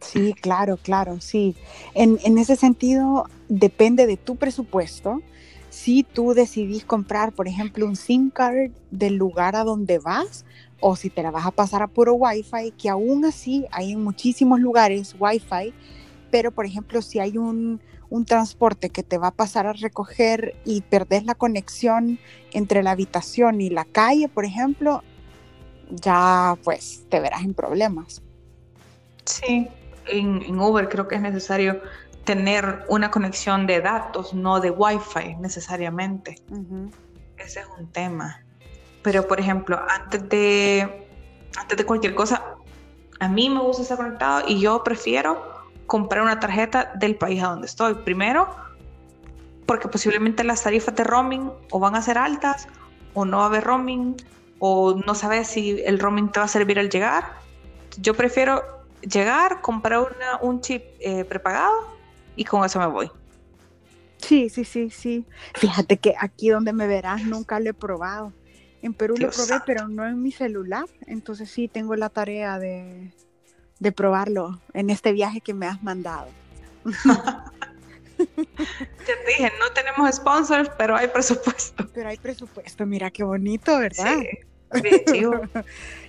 [0.00, 1.56] Sí, claro, claro, sí.
[1.94, 5.22] En, en ese sentido, depende de tu presupuesto.
[5.70, 10.44] Si tú decidís comprar, por ejemplo, un SIM card del lugar a donde vas,
[10.82, 14.04] o si te la vas a pasar a puro Wi-Fi, que aún así hay en
[14.04, 15.72] muchísimos lugares Wi-Fi,
[16.30, 20.54] pero por ejemplo si hay un, un transporte que te va a pasar a recoger
[20.64, 22.18] y perdés la conexión
[22.52, 25.02] entre la habitación y la calle, por ejemplo,
[25.88, 28.20] ya pues te verás en problemas.
[29.24, 29.68] Sí,
[30.06, 31.80] en, en Uber creo que es necesario
[32.24, 36.36] tener una conexión de datos, no de Wi-Fi necesariamente.
[37.38, 38.42] Ese es un tema.
[39.02, 41.08] Pero, por ejemplo, antes de,
[41.56, 42.56] antes de cualquier cosa,
[43.20, 45.52] a mí me gusta estar conectado y yo prefiero
[45.86, 47.94] comprar una tarjeta del país a donde estoy.
[47.94, 48.48] Primero,
[49.66, 52.68] porque posiblemente las tarifas de roaming o van a ser altas
[53.14, 54.16] o no va a haber roaming
[54.58, 57.32] o no sabes si el roaming te va a servir al llegar.
[57.98, 58.62] Yo prefiero
[59.02, 60.08] llegar, comprar
[60.40, 61.72] un chip eh, prepagado
[62.36, 63.10] y con eso me voy.
[64.18, 65.26] Sí, sí, sí, sí.
[65.54, 68.32] Fíjate que aquí donde me verás nunca lo he probado.
[68.82, 70.84] En Perú lo probé, pero no en mi celular.
[71.06, 73.12] Entonces sí tengo la tarea de,
[73.94, 76.28] probarlo en este viaje que me has mandado.
[78.16, 81.88] Te dije, no tenemos sponsors, pero hay presupuesto.
[81.92, 84.18] Pero hay presupuesto, mira qué bonito, ¿verdad?
[84.20, 84.28] Sí,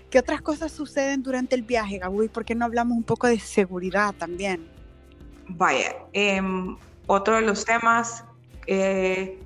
[0.10, 2.28] ¿Qué otras cosas suceden durante el viaje, Gaby?
[2.28, 4.68] ¿Por qué no hablamos un poco de seguridad también?
[5.48, 8.24] Vaya, em, otro de los temas
[8.68, 9.40] eh,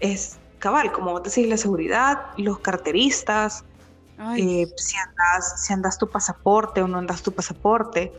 [0.00, 3.64] es cabal, como vos decís, la seguridad, los carteristas,
[4.36, 8.12] eh, si, andas, si andas tu pasaporte o no andas tu pasaporte.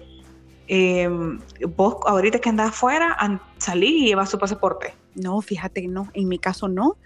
[0.67, 1.39] Em,
[1.75, 3.17] vos ahorita que andas afuera,
[3.57, 4.93] salí y llevas tu pasaporte.
[5.15, 6.97] No, fíjate, no, en mi caso no.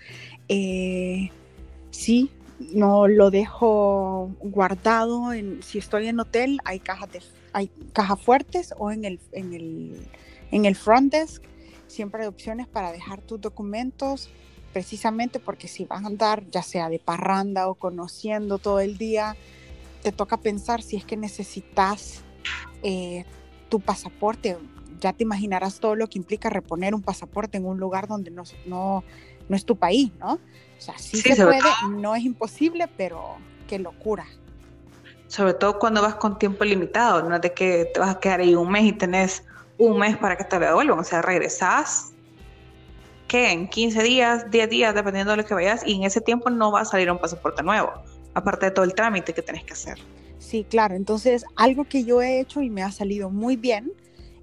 [0.47, 1.29] Eh,
[1.91, 7.21] sí, no lo dejo guardado en, si estoy en hotel hay cajas de
[7.51, 10.07] hay cajas fuertes o en el, en el,
[10.51, 11.43] en el front desk
[11.87, 14.29] siempre hay opciones para dejar tus documentos
[14.75, 19.37] precisamente porque si vas a andar ya sea de parranda o conociendo todo el día
[20.03, 22.23] te toca pensar si es que necesitas
[22.83, 23.23] eh,
[23.69, 24.57] tu pasaporte
[24.99, 28.43] ya te imaginarás todo lo que implica reponer un pasaporte en un lugar donde no,
[28.65, 29.05] no,
[29.47, 30.33] no es tu país, ¿no?
[30.33, 31.61] O sea, sí, se puede,
[31.91, 34.25] no es imposible, pero qué locura.
[35.27, 38.41] Sobre todo cuando vas con tiempo limitado, no es de que te vas a quedar
[38.41, 39.43] ahí un mes y tenés
[39.77, 42.11] un mes para que te devuelvan, o sea, regresás,
[43.27, 43.51] ¿qué?
[43.51, 46.71] En 15 días, 10 días, dependiendo de lo que vayas, y en ese tiempo no
[46.71, 47.91] va a salir un pasaporte nuevo,
[48.33, 49.97] aparte de todo el trámite que tenés que hacer.
[50.39, 53.91] Sí, claro, entonces algo que yo he hecho y me ha salido muy bien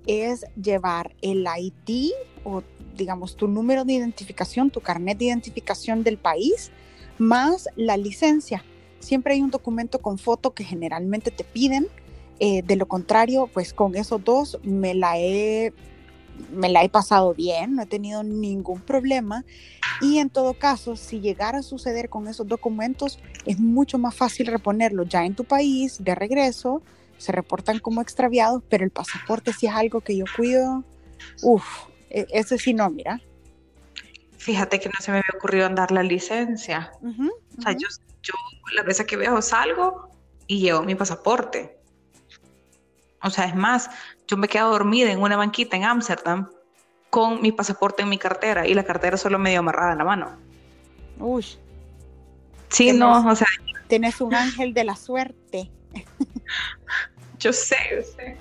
[0.06, 2.10] es llevar el ID
[2.44, 2.62] o
[2.96, 6.70] digamos, tu número de identificación, tu carnet de identificación del país,
[7.18, 8.64] más la licencia.
[9.00, 11.88] Siempre hay un documento con foto que generalmente te piden.
[12.38, 15.72] Eh, de lo contrario, pues con esos dos me la he
[16.50, 19.44] me la he pasado bien, no he tenido ningún problema.
[20.00, 24.46] Y en todo caso, si llegara a suceder con esos documentos, es mucho más fácil
[24.46, 26.82] reponerlos ya en tu país, de regreso,
[27.18, 30.84] se reportan como extraviados, pero el pasaporte sí es algo que yo cuido,
[31.42, 31.64] uff,
[32.10, 33.20] e, ese sí no, mira.
[34.38, 36.90] Fíjate que no se me había ocurrido andar la licencia.
[37.56, 37.86] O sea, yo,
[38.22, 38.34] yo
[38.74, 40.10] la vez que viajo salgo
[40.48, 41.78] y llevo mi pasaporte.
[43.22, 43.90] O sea, es más,
[44.26, 46.48] yo me quedo dormida en una banquita en Ámsterdam
[47.10, 50.36] con mi pasaporte en mi cartera y la cartera solo medio amarrada en la mano.
[51.18, 51.44] Uy.
[52.68, 53.46] Sí, no, o sea.
[53.86, 55.70] Tienes un ángel de la suerte.
[57.38, 58.38] yo sé, yo sé.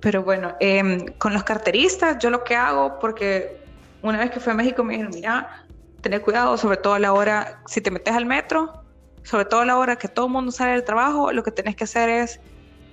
[0.00, 3.60] Pero bueno, em, con los carteristas, yo lo que hago, porque
[4.02, 5.64] una vez que fui a México me dijeron, mira,
[6.00, 8.82] tener cuidado, sobre todo a la hora, si te metes al metro,
[9.22, 11.76] sobre todo a la hora que todo el mundo sale del trabajo, lo que tenés
[11.76, 12.40] que hacer es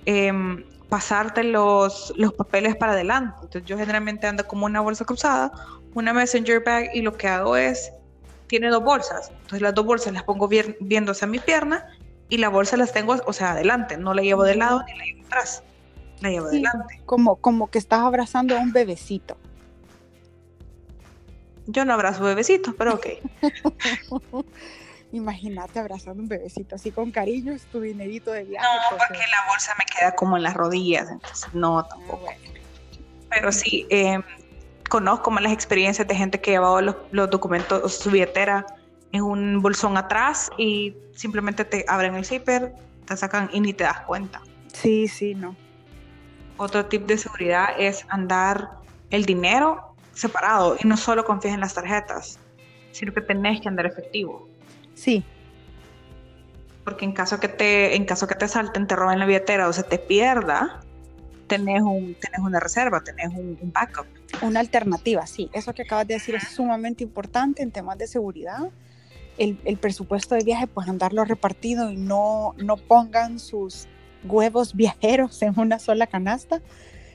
[0.04, 3.36] em, pasarte los, los papeles para adelante.
[3.42, 5.50] Entonces yo generalmente ando como una bolsa cruzada,
[5.94, 7.92] una messenger bag, y lo que hago es,
[8.48, 9.30] tiene dos bolsas.
[9.30, 11.86] Entonces las dos bolsas las pongo viendo hacia mi pierna
[12.28, 15.04] y la bolsa las tengo, o sea, adelante, no la llevo de lado ni la
[15.04, 15.62] llevo atrás
[16.20, 17.00] la llevo adelante.
[17.06, 19.36] Como, como que estás abrazando a un bebecito.
[21.66, 23.06] Yo no abrazo bebecitos, pero ok.
[25.12, 28.66] Imagínate abrazando un bebecito así con cariño, es tu dinerito de viaje.
[28.66, 32.26] No, pues, porque la bolsa me queda como en las rodillas, entonces no, ah, tampoco.
[33.28, 34.22] Pero sí, em,
[34.88, 38.66] conozco malas experiencias de gente que llevaba los, los documentos, su billetera
[39.12, 42.72] en un bolsón atrás y simplemente te abren el zipper,
[43.04, 44.40] te sacan y ni te das cuenta.
[44.72, 45.56] Sí, sí, no.
[46.56, 48.70] Otro tip de seguridad es andar
[49.10, 52.38] el dinero separado y no solo confíes en las tarjetas,
[52.92, 54.49] sino que tenés que andar efectivo.
[54.94, 55.24] Sí.
[56.84, 59.72] Porque en caso que te, en caso que te salten, te roben la billetera o
[59.72, 60.80] se te pierda,
[61.46, 64.06] tenés, un, tenés una reserva, tenés un, backup.
[64.42, 65.50] Una alternativa, sí.
[65.52, 68.70] Eso que acabas de decir es sumamente importante en temas de seguridad.
[69.36, 73.88] El, el, presupuesto de viaje, pues andarlo repartido y no, no pongan sus
[74.24, 76.60] huevos viajeros en una sola canasta,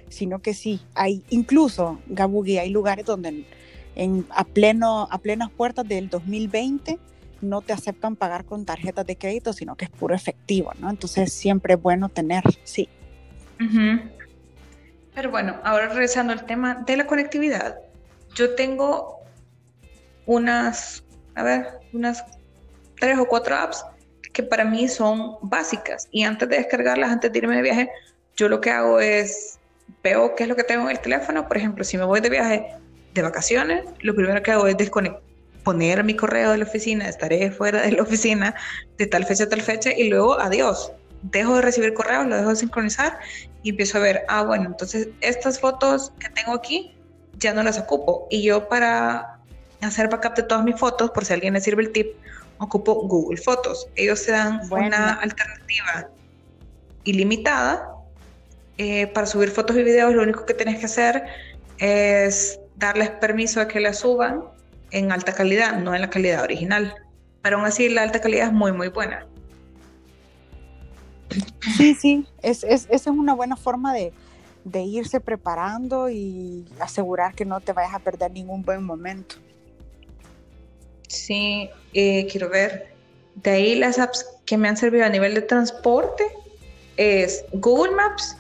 [0.10, 3.46] sino que sí, hay incluso, Gabugi, hay lugares donde
[3.96, 7.00] en, a, pleno, a plenas puertas del 2020
[7.42, 10.90] no te aceptan pagar con tarjetas de crédito, sino que es puro efectivo, ¿no?
[10.90, 12.90] Entonces siempre es bueno tener, sí.
[15.14, 17.80] Pero bueno, ahora regresando al tema de la conectividad,
[18.34, 19.20] yo tengo
[20.26, 21.04] unas,
[21.36, 22.24] a ver, unas
[23.00, 23.86] tres o cuatro apps
[24.34, 26.08] que para mí son básicas.
[26.12, 27.90] Y antes de descargarlas, antes de irme de viaje,
[28.36, 29.58] yo lo que hago es,
[30.04, 31.48] veo qué es lo que tengo en el teléfono.
[31.48, 32.68] Por ejemplo, si me voy de viaje
[33.14, 35.25] de vacaciones, lo primero que hago es desconectar
[35.66, 38.56] poner mi correo de la oficina, estaré fuera de la oficina
[38.98, 40.94] de tal fecha a tal fecha y luego adiós.
[41.24, 43.20] Dejo de recibir correos, lo dejo de sincronizar
[43.64, 46.96] y empiezo a ver, ah, bueno, entonces estas fotos que tengo aquí
[47.40, 48.28] ya no las ocupo.
[48.30, 49.40] Y yo para
[49.82, 52.16] hacer backup de todas mis fotos, por si a alguien le sirve el tip,
[52.60, 53.88] ocupo Google Fotos.
[53.96, 56.10] Ellos te dan una alternativa
[57.06, 57.92] ilimitada
[58.78, 60.14] eh, para subir fotos y videos.
[60.14, 61.24] Lo único que tienes que hacer
[61.80, 64.44] es darles permiso a que las suban
[64.92, 66.96] en alta calidad, no en la calidad original.
[67.42, 69.28] Pero aún así la alta calidad es muy, muy buena.
[71.78, 74.14] Sí, sí, es, es, esa es una buena forma de,
[74.64, 79.36] de irse preparando y asegurar que no te vayas a perder ningún buen momento.
[81.08, 82.94] Sí, eh, quiero ver.
[83.36, 86.24] De ahí las apps que me han servido a nivel de transporte
[86.98, 88.38] es Google Maps,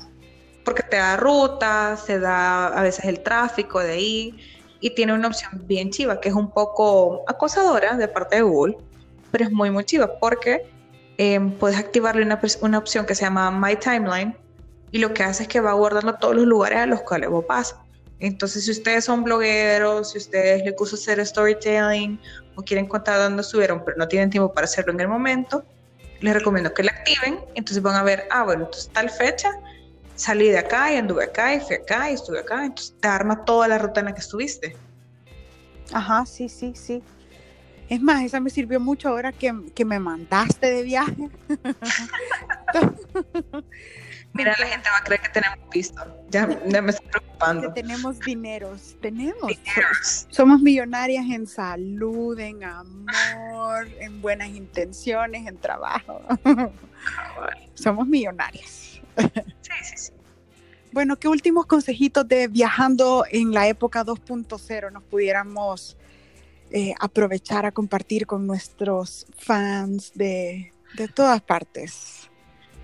[0.63, 4.39] porque te da rutas, te da a veces el tráfico de ahí
[4.79, 8.77] y tiene una opción bien chiva que es un poco acosadora de parte de Google,
[9.31, 10.69] pero es muy, muy chido porque
[11.17, 14.35] em, puedes activarle una, una, opción que se llama My Timeline
[14.91, 17.45] y lo que hace es que va guardando todos los lugares a los cuales vos
[17.45, 17.79] pasas.
[18.19, 22.19] Entonces, si ustedes son blogueros, si ustedes les gusta hacer storytelling
[22.55, 25.65] o quieren contar dónde estuvieron, pero no tienen tiempo para hacerlo en el momento,
[26.21, 27.39] les recomiendo que la activen.
[27.55, 29.51] Entonces van a ver, ah, bueno, entonces tal fecha
[30.15, 32.65] salí de acá y anduve acá y fui acá y estuve acá.
[32.65, 34.75] Entonces te arma toda la ruta en la que estuviste.
[35.91, 37.03] Ajá, sí, sí, sí.
[37.87, 41.29] Es más, esa me sirvió mucho ahora que, que me mandaste de viaje.
[44.33, 46.01] Mira, la gente va a creer que tenemos visto.
[46.29, 47.73] Ya, me estoy preocupando.
[47.73, 48.97] Que tenemos dineros.
[49.01, 49.49] Tenemos.
[50.29, 56.21] Somos millonarias en salud, en amor, en buenas intenciones, en trabajo.
[57.75, 58.94] Somos millonarias.
[59.17, 60.11] Sí, sí, sí.
[60.95, 65.97] Bueno, ¿qué últimos consejitos de viajando en la época 2.0 nos pudiéramos
[66.71, 72.29] eh, aprovechar a compartir con nuestros fans de, de todas partes?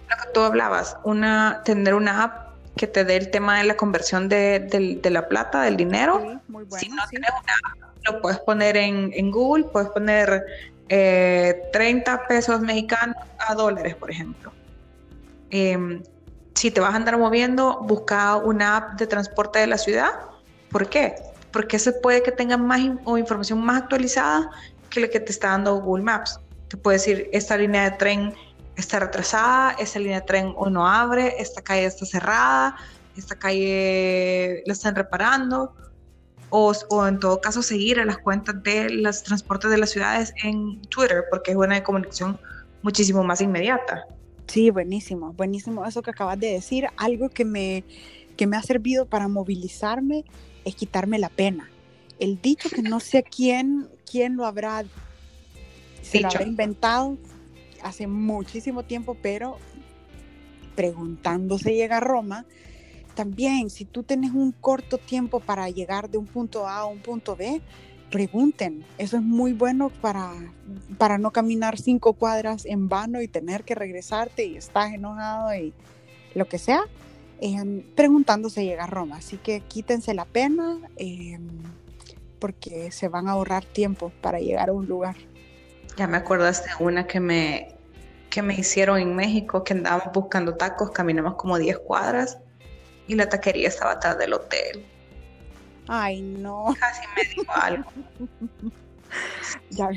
[0.10, 3.78] Lo que tú hablabas, una, tener una app que te dé el tema de la
[3.78, 6.42] conversión de, de, la plata, del dinero.
[6.50, 10.44] muy bueno, si no tienes una app, lo puedes poner en, en Google, puedes poner
[10.90, 14.52] eh, 30 pesos mexicanos a dólares, por ejemplo.
[15.50, 16.02] Eh,
[16.56, 20.12] si te vas a andar moviendo, busca una app de transporte de la ciudad.
[20.70, 21.16] ¿Por qué?
[21.52, 24.50] Porque se puede que tenga más o información más actualizada
[24.90, 26.40] que la que te está dando Google Maps.
[26.68, 28.34] Te puede decir, esta línea de tren
[28.76, 32.76] está retrasada, esta línea de tren no abre, esta calle está cerrada,
[33.18, 35.76] esta calle la están reparando.
[36.54, 40.34] O, o, en todo caso seguir a las cuentas de los transportes de las ciudades
[40.44, 42.38] en Twitter, porque es una comunicación
[42.82, 44.06] muchísimo más inmediata.
[44.48, 46.88] Sí, buenísimo, buenísimo eso que acabas de decir.
[46.98, 47.84] Algo que me,
[48.38, 50.26] que me ha servido para movilizarme
[50.66, 51.70] es quitarme la pena.
[52.20, 54.84] El dicho que no sé quién, quién lo habrá,
[56.02, 57.18] se lo habrá inventado
[57.82, 59.58] hace muchísimo tiempo, pero
[60.76, 62.46] preguntándose llega a Roma.
[63.16, 67.00] También, si tú tienes un corto tiempo para llegar de un punto A a un
[67.00, 67.62] punto B,
[68.12, 68.86] pregunten.
[68.98, 70.32] Eso es muy bueno para,
[70.98, 75.74] para no caminar cinco cuadras en vano y tener que regresarte y estás enojado y
[76.36, 76.84] lo que sea.
[77.40, 79.18] Eh, preguntándose llega a Roma.
[79.18, 81.48] Así que quítense la pena em,
[82.38, 85.16] porque se van a ahorrar tiempo para llegar a un lugar.
[85.98, 87.76] Ya me acordaste de una que me,
[88.30, 92.38] que me hicieron en México, que andábamos buscando tacos, caminamos como 10 cuadras
[93.08, 94.86] y la taquería estaba atrás del hotel.
[95.88, 96.76] Ay, no.
[96.80, 97.92] Casi me dijo algo.
[99.70, 99.90] ya,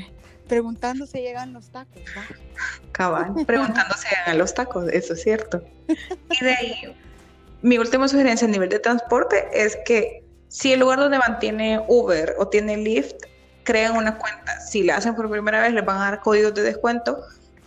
[0.47, 2.23] preguntando si llegan los tacos, ¿va?
[2.91, 5.63] Cabal, preguntando si llegan los tacos, eso es cierto.
[5.87, 6.95] Y de ahí,
[7.61, 11.83] mi última sugerencia a nivel de transporte es que si el lugar donde van tiene
[11.87, 13.15] Uber o tiene Lyft,
[13.63, 14.59] creen una cuenta.
[14.61, 17.19] Si la hacen por primera vez, les van a dar códigos de descuento.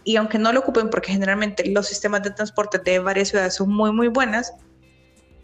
[0.04, 3.74] Y aunque no lo ocupen, porque generalmente los sistemas de transporte de varias ciudades son
[3.74, 4.54] muy, muy buenas,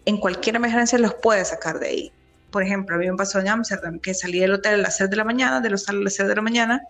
[0.07, 2.13] en cualquier emergencia los puede sacar de ahí
[2.55, 5.11] por ejemplo, a mí me pasó en Amsterdam que salí del hotel a las 6
[5.11, 6.83] de la mañana, del hostal a las 6 de la mañana,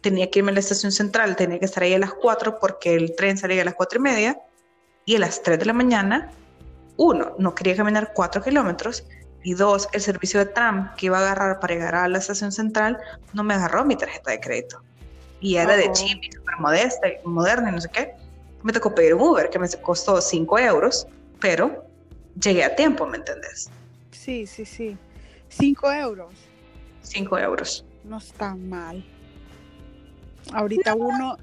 [0.00, 2.96] tenía que irme a la estación central, tenía que estar ahí a las 4 porque
[2.96, 4.40] el tren salía a las 4 y media,
[5.04, 6.32] y a las 3 de la mañana,
[6.96, 9.04] uno, no quería caminar 4 kilómetros,
[9.44, 12.50] y dos, el servicio de tram que iba a agarrar para llegar a la estación
[12.50, 12.98] central
[13.32, 14.82] no me agarró mi tarjeta de crédito.
[15.40, 18.14] Y era de chip y súper modesta y moderna y no sé qué.
[18.64, 21.06] Me tocó pedir un Uber que me costó 5 euros,
[21.38, 21.84] pero
[22.40, 23.70] llegué a tiempo, ¿me entendés?
[24.22, 24.96] Sí, sí, sí.
[25.52, 26.32] 5 euros.
[27.02, 27.84] 5 euros.
[28.04, 29.04] No está mal.
[30.52, 31.36] Ahorita uno,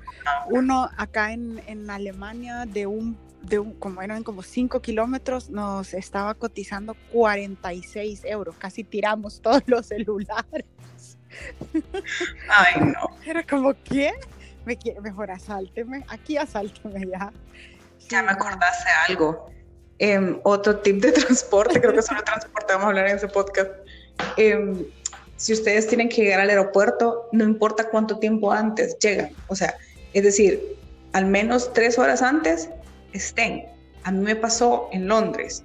[0.50, 5.94] uno acá en, en Alemania de un, de un, como eran como 5 kilómetros, nos
[5.94, 8.56] estaba cotizando 46 euros.
[8.58, 10.66] Casi tiramos todos los celulares.
[12.50, 13.16] Ay, no.
[13.26, 14.14] Era como, ¿qué?
[14.66, 16.04] Me mejor asálteme.
[16.10, 17.32] Aquí asálteme ya.
[18.10, 19.50] ya me acordaste algo.
[20.00, 23.70] Em, otro tip de transporte, creo que sobre transporte vamos a hablar en ese podcast.
[24.38, 24.86] Em,
[25.38, 29.32] si ustedes tienen que llegar al aeropuerto, no importa cuánto tiempo antes llegan.
[29.48, 29.76] O sea,
[30.14, 30.62] es decir,
[31.14, 32.70] al menos tres horas antes
[33.14, 33.66] estén.
[34.04, 35.64] A mí me pasó en Londres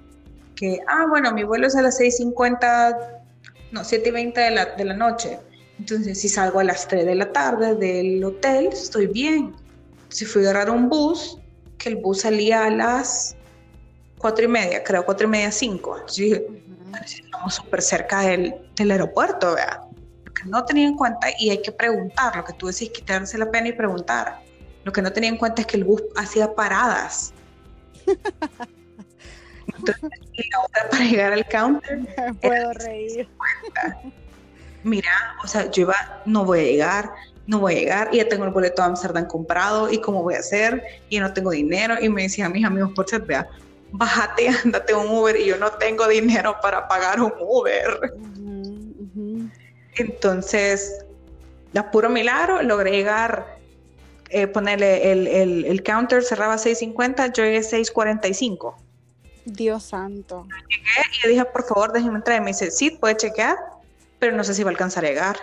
[0.55, 3.21] que, ah, bueno, mi vuelo es a las 6.50,
[3.71, 5.39] no, 7.20 de la, de la noche.
[5.79, 9.53] Entonces, si salgo a las 3 de la tarde del hotel, estoy bien.
[10.09, 11.37] Si fui a agarrar un bus,
[11.77, 13.35] que el bus salía a las
[14.19, 15.97] 4 y media, creo, 4 y media, 5.
[15.97, 16.41] Entonces
[17.03, 19.81] estamos súper cerca del, del aeropuerto, ¿verdad?
[20.23, 23.37] Lo que no tenía en cuenta, y hay que preguntar, lo que tú decís, quitarse
[23.37, 24.39] la pena y preguntar.
[24.83, 27.33] Lo que no tenía en cuenta es que el bus hacía paradas.
[29.77, 30.09] Entonces,
[30.51, 31.99] la hora para llegar al counter.
[32.41, 33.27] Puedo reír.
[34.83, 37.11] Mira, o sea, yo iba, no voy a llegar,
[37.47, 40.35] no voy a llegar y ya tengo el boleto a Amsterdam comprado y cómo voy
[40.35, 43.47] a hacer y no tengo dinero y me decían mis amigos por chat, vea,
[43.91, 48.13] bájate, andate un Uber y yo no tengo dinero para pagar un Uber.
[49.95, 51.05] Entonces,
[51.75, 53.57] a puro milagro, logré llegar,
[54.29, 58.75] eh, ponerle el, el, el, counter, cerraba 6.50, yo llegué 6.45.
[59.45, 60.47] Dios santo.
[60.69, 60.83] Llegué
[61.13, 62.37] y le dije, por favor, déjeme entrar.
[62.37, 63.57] Y me dice, sí, puede chequear,
[64.19, 65.37] pero no sé si va a alcanzar a llegar.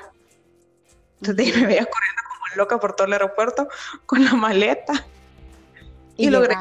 [1.21, 3.69] Entonces me veía corriendo como loca por todo el aeropuerto
[4.07, 5.07] con la maleta.
[6.17, 6.55] Y, logré,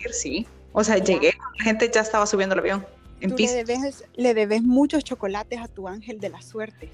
[0.00, 0.46] ir, sí.
[0.72, 2.86] O sea, llegué, la gente ya estaba subiendo el avión.
[3.20, 6.88] En Tú le debes, le debes muchos chocolates a tu ángel de la suerte.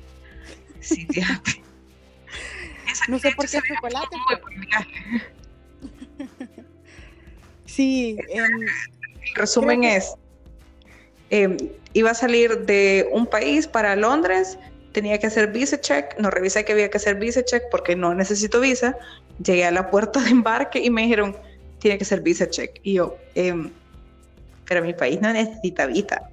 [0.81, 1.63] Sí, fíjate.
[3.09, 4.17] no sé por qué chocolate.
[7.67, 8.19] sí.
[8.29, 8.51] el
[9.35, 10.15] resumen es,
[11.31, 11.57] em,
[11.93, 14.59] iba a salir de un país para Londres,
[14.93, 18.15] tenía que hacer visa check, no revisé que había que hacer visa check porque no
[18.15, 18.97] necesito visa,
[19.43, 21.37] llegué a la puerta de embarque y me dijeron,
[21.79, 22.81] tiene que ser visa check.
[22.83, 23.71] Y yo, em,
[24.67, 26.31] pero mi país no necesita visa.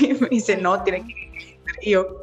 [0.00, 1.58] Y me dice, no, tiene que...
[1.82, 2.22] Y yo,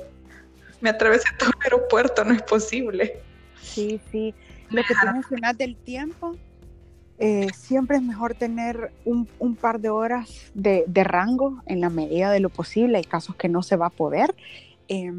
[0.81, 3.19] me atravesé todo el aeropuerto, no es posible.
[3.61, 4.33] Sí, sí.
[4.69, 6.35] Lo que tú mencionas del tiempo,
[7.19, 11.89] eh, siempre es mejor tener un, un par de horas de, de, rango en la
[11.89, 12.97] medida de lo posible.
[12.97, 14.35] Hay casos que no se va a poder.
[14.87, 15.11] Eh,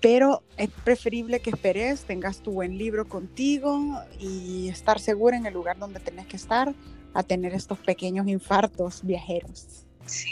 [0.00, 5.54] pero es preferible que esperes, tengas tu buen libro contigo y estar segura en el
[5.54, 6.74] lugar donde tenés que estar
[7.14, 9.84] a tener estos pequeños infartos viajeros.
[10.06, 10.30] Sí.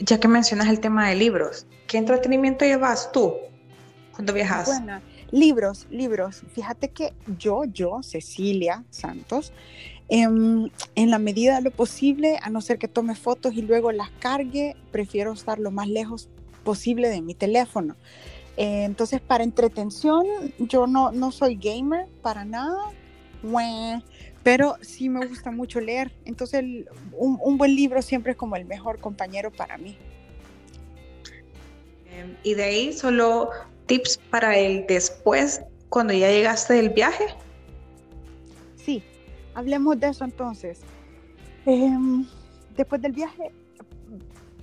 [0.00, 3.34] Ya que mencionas el tema de libros, ¿qué entretenimiento llevas tú
[4.12, 4.66] cuando viajas?
[4.66, 5.00] Bueno,
[5.30, 6.42] libros, libros.
[6.52, 9.52] Fíjate que yo, yo, Cecilia Santos,
[10.08, 13.90] en, en, la medida de lo posible, a no ser que tome fotos y luego
[13.90, 16.28] las cargue, prefiero estar lo más lejos
[16.62, 17.96] posible de mi teléfono.
[18.56, 20.24] Eh, entonces, para entretención,
[20.58, 22.92] yo no, no soy gamer para nada,
[24.42, 26.12] pero sí me gusta mucho leer.
[26.24, 26.64] Entonces,
[27.12, 29.96] un, un, buen libro siempre es como el mejor compañero para mí.
[32.10, 33.50] Em, y de ahí, solo
[33.86, 37.24] tips para el después, cuando ya llegaste del viaje.
[38.76, 39.02] Sí,
[39.54, 40.80] hablemos de eso entonces.
[41.66, 41.90] Eh,
[42.76, 43.52] después del viaje,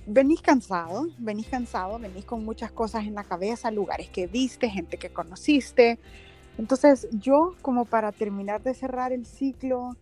[0.06, 4.96] venís cansado, venís cansado, venís con muchas cosas en la cabeza, lugares que viste, gente
[4.96, 5.98] que conociste.
[6.58, 9.96] Entonces yo, como para terminar de cerrar el ciclo,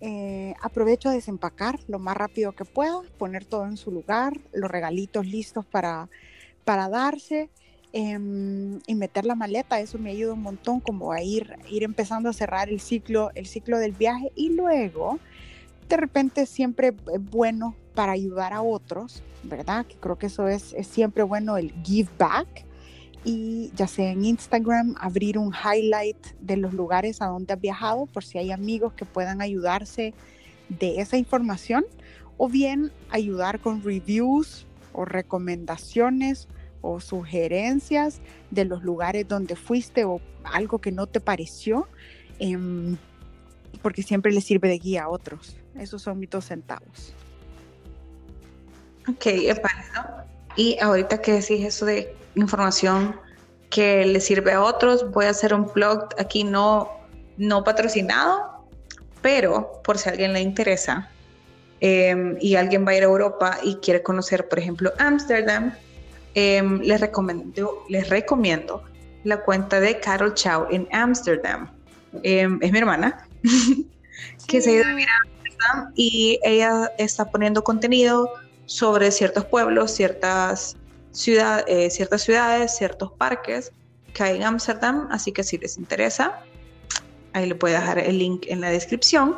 [0.00, 4.70] eh, aprovecho a desempacar lo más rápido que pueda, poner todo en su lugar, los
[4.70, 6.08] regalitos listos para,
[6.64, 7.50] para darse
[7.92, 9.80] em, y meter la maleta.
[9.80, 13.46] Eso me ayuda un montón como a ir, ir empezando a cerrar el ciclo, el
[13.46, 15.18] ciclo del viaje y luego
[15.88, 19.86] de repente siempre es bueno para ayudar a otros, ¿verdad?
[19.86, 22.66] Que creo que eso es, es siempre bueno el give back
[23.24, 28.06] y ya sea en Instagram abrir un highlight de los lugares a donde has viajado
[28.06, 30.14] por si hay amigos que puedan ayudarse
[30.68, 31.84] de esa información
[32.36, 36.48] o bien ayudar con reviews o recomendaciones
[36.80, 38.20] o sugerencias
[38.50, 41.88] de los lugares donde fuiste o algo que no te pareció,
[42.38, 42.56] eh,
[43.82, 45.56] porque siempre le sirve de guía a otros.
[45.78, 47.14] Esos son mis dos centavos.
[49.08, 50.24] Ok, es válido.
[50.56, 53.16] Y ahorita que decís eso de información
[53.70, 56.90] que le sirve a otros, voy a hacer un blog aquí no,
[57.36, 58.66] no patrocinado,
[59.22, 61.10] pero por si a alguien le interesa
[61.80, 65.74] em, y alguien va a ir a Europa y quiere conocer, por ejemplo, Ámsterdam,
[66.34, 68.82] em, les, recomiendo, les recomiendo
[69.24, 71.70] la cuenta de Carol Chow en Ámsterdam.
[72.22, 73.26] Em, es mi hermana,
[74.46, 75.08] que se ha ido a vivir
[75.58, 78.30] Ámsterdam y ella está poniendo contenido
[78.66, 80.76] sobre ciertos pueblos, ciertas,
[81.12, 83.72] ciudad, eh, ciertas ciudades, ciertos parques
[84.12, 86.42] que hay en Ámsterdam, así que si les interesa,
[87.32, 89.36] ahí le puedo dejar el link en la descripción.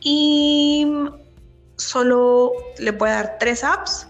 [0.00, 0.86] Y
[1.76, 4.06] solo le a dar tres apps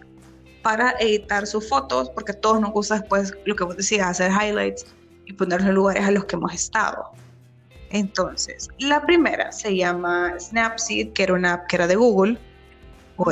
[0.62, 4.30] para editar sus fotos, porque a todos nos gusta después lo que vos decías, hacer
[4.30, 4.86] highlights
[5.26, 7.10] y poner los lugares a los que hemos estado.
[7.90, 12.38] Entonces, la primera se llama Snapseed, que era una app que era de Google,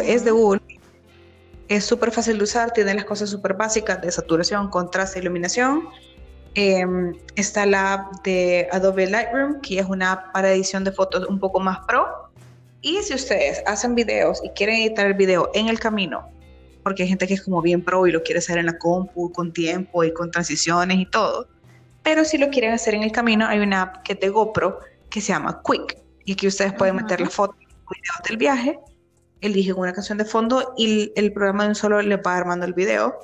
[0.05, 0.61] es de Google.
[1.69, 5.89] Es súper fácil de usar, tiene las cosas súper básicas de saturación, contraste, iluminación.
[6.55, 11.29] Em, está la app de Adobe Lightroom, que es una app para edición de fotos
[11.29, 12.31] un poco más pro.
[12.81, 16.29] Y si ustedes hacen videos y quieren editar el video en el camino,
[16.83, 19.31] porque hay gente que es como bien pro y lo quiere hacer en la compu
[19.33, 21.47] con tiempo y con transiciones y todo,
[22.09, 24.81] pero si lo quieren hacer en el camino, hay una app que es de GoPro
[25.11, 25.99] que se llama Quick.
[26.25, 28.79] Y aquí ustedes pueden meter la foto videos del viaje
[29.43, 32.73] eligen una canción de fondo y el programa de un solo le va armando el
[32.73, 33.15] video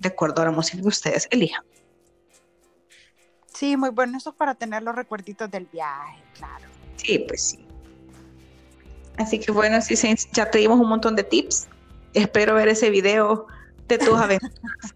[0.00, 1.64] de acuerdo a la música que ustedes elijan.
[3.54, 4.18] Sí, muy bueno.
[4.18, 6.64] Eso es para tener los recuerditos del viaje, claro.
[6.96, 7.64] Sí, pues sí.
[9.16, 9.94] Así que bueno, sí,
[10.32, 11.68] ya te dimos un montón de tips.
[12.14, 13.46] Espero ver ese video
[13.86, 14.92] de tus aventuras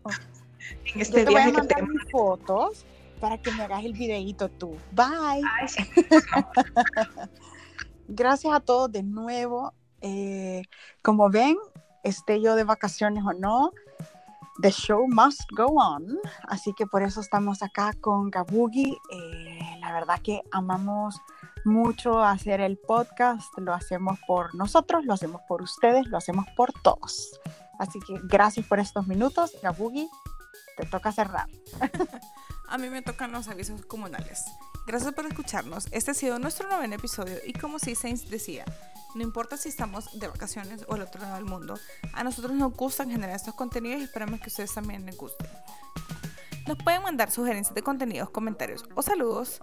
[0.87, 2.11] en este Yo te viaje voy a mandar que te...
[2.11, 2.85] fotos
[3.21, 4.77] para que me hagas el videito tú.
[4.93, 5.43] Bye.
[8.09, 9.73] Gracias a todos de nuevo.
[10.01, 10.63] Eh,
[11.03, 11.57] como ven,
[12.05, 13.73] esté yo de vacaciones o no,
[14.61, 16.19] the show must go on.
[16.49, 18.97] Así que por eso estamos acá con Gabugi.
[19.11, 21.17] Eh, la verdad que amamos
[21.65, 23.47] mucho hacer el podcast.
[23.59, 27.41] Lo hacemos por nosotros, lo hacemos por ustedes, lo hacemos por todos.
[27.79, 29.53] Así que gracias por estos minutos.
[29.63, 30.09] Gabugi,
[30.77, 31.49] te toca cerrar.
[32.69, 34.45] A mí me tocan los avisos comunales.
[34.87, 35.89] Gracias por escucharnos.
[35.91, 38.65] Este ha sido nuestro noveno episodio y como si Saints decía,
[39.15, 41.79] no importa si estamos de vacaciones o al otro lado del mundo,
[42.13, 45.49] a nosotros nos gustan generar estos contenidos y esperamos que ustedes también les gusten.
[46.67, 49.61] Nos pueden mandar sugerencias de contenidos, comentarios o saludos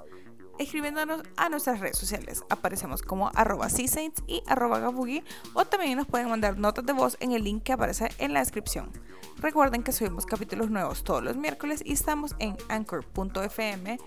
[0.59, 2.43] escribiéndonos a nuestras redes sociales.
[2.49, 5.23] Aparecemos como arroba saints y arroba gabugi
[5.53, 8.39] o también nos pueden mandar notas de voz en el link que aparece en la
[8.39, 8.91] descripción.
[9.37, 13.97] Recuerden que subimos capítulos nuevos todos los miércoles y estamos en anchor.fm,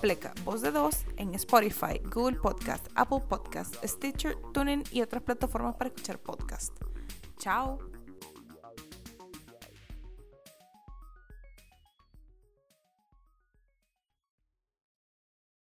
[0.00, 5.74] pleca voz de dos, en Spotify, Google Podcast, Apple Podcast, Stitcher, TuneIn y otras plataformas
[5.74, 6.72] para escuchar podcast.
[7.38, 7.95] Chao.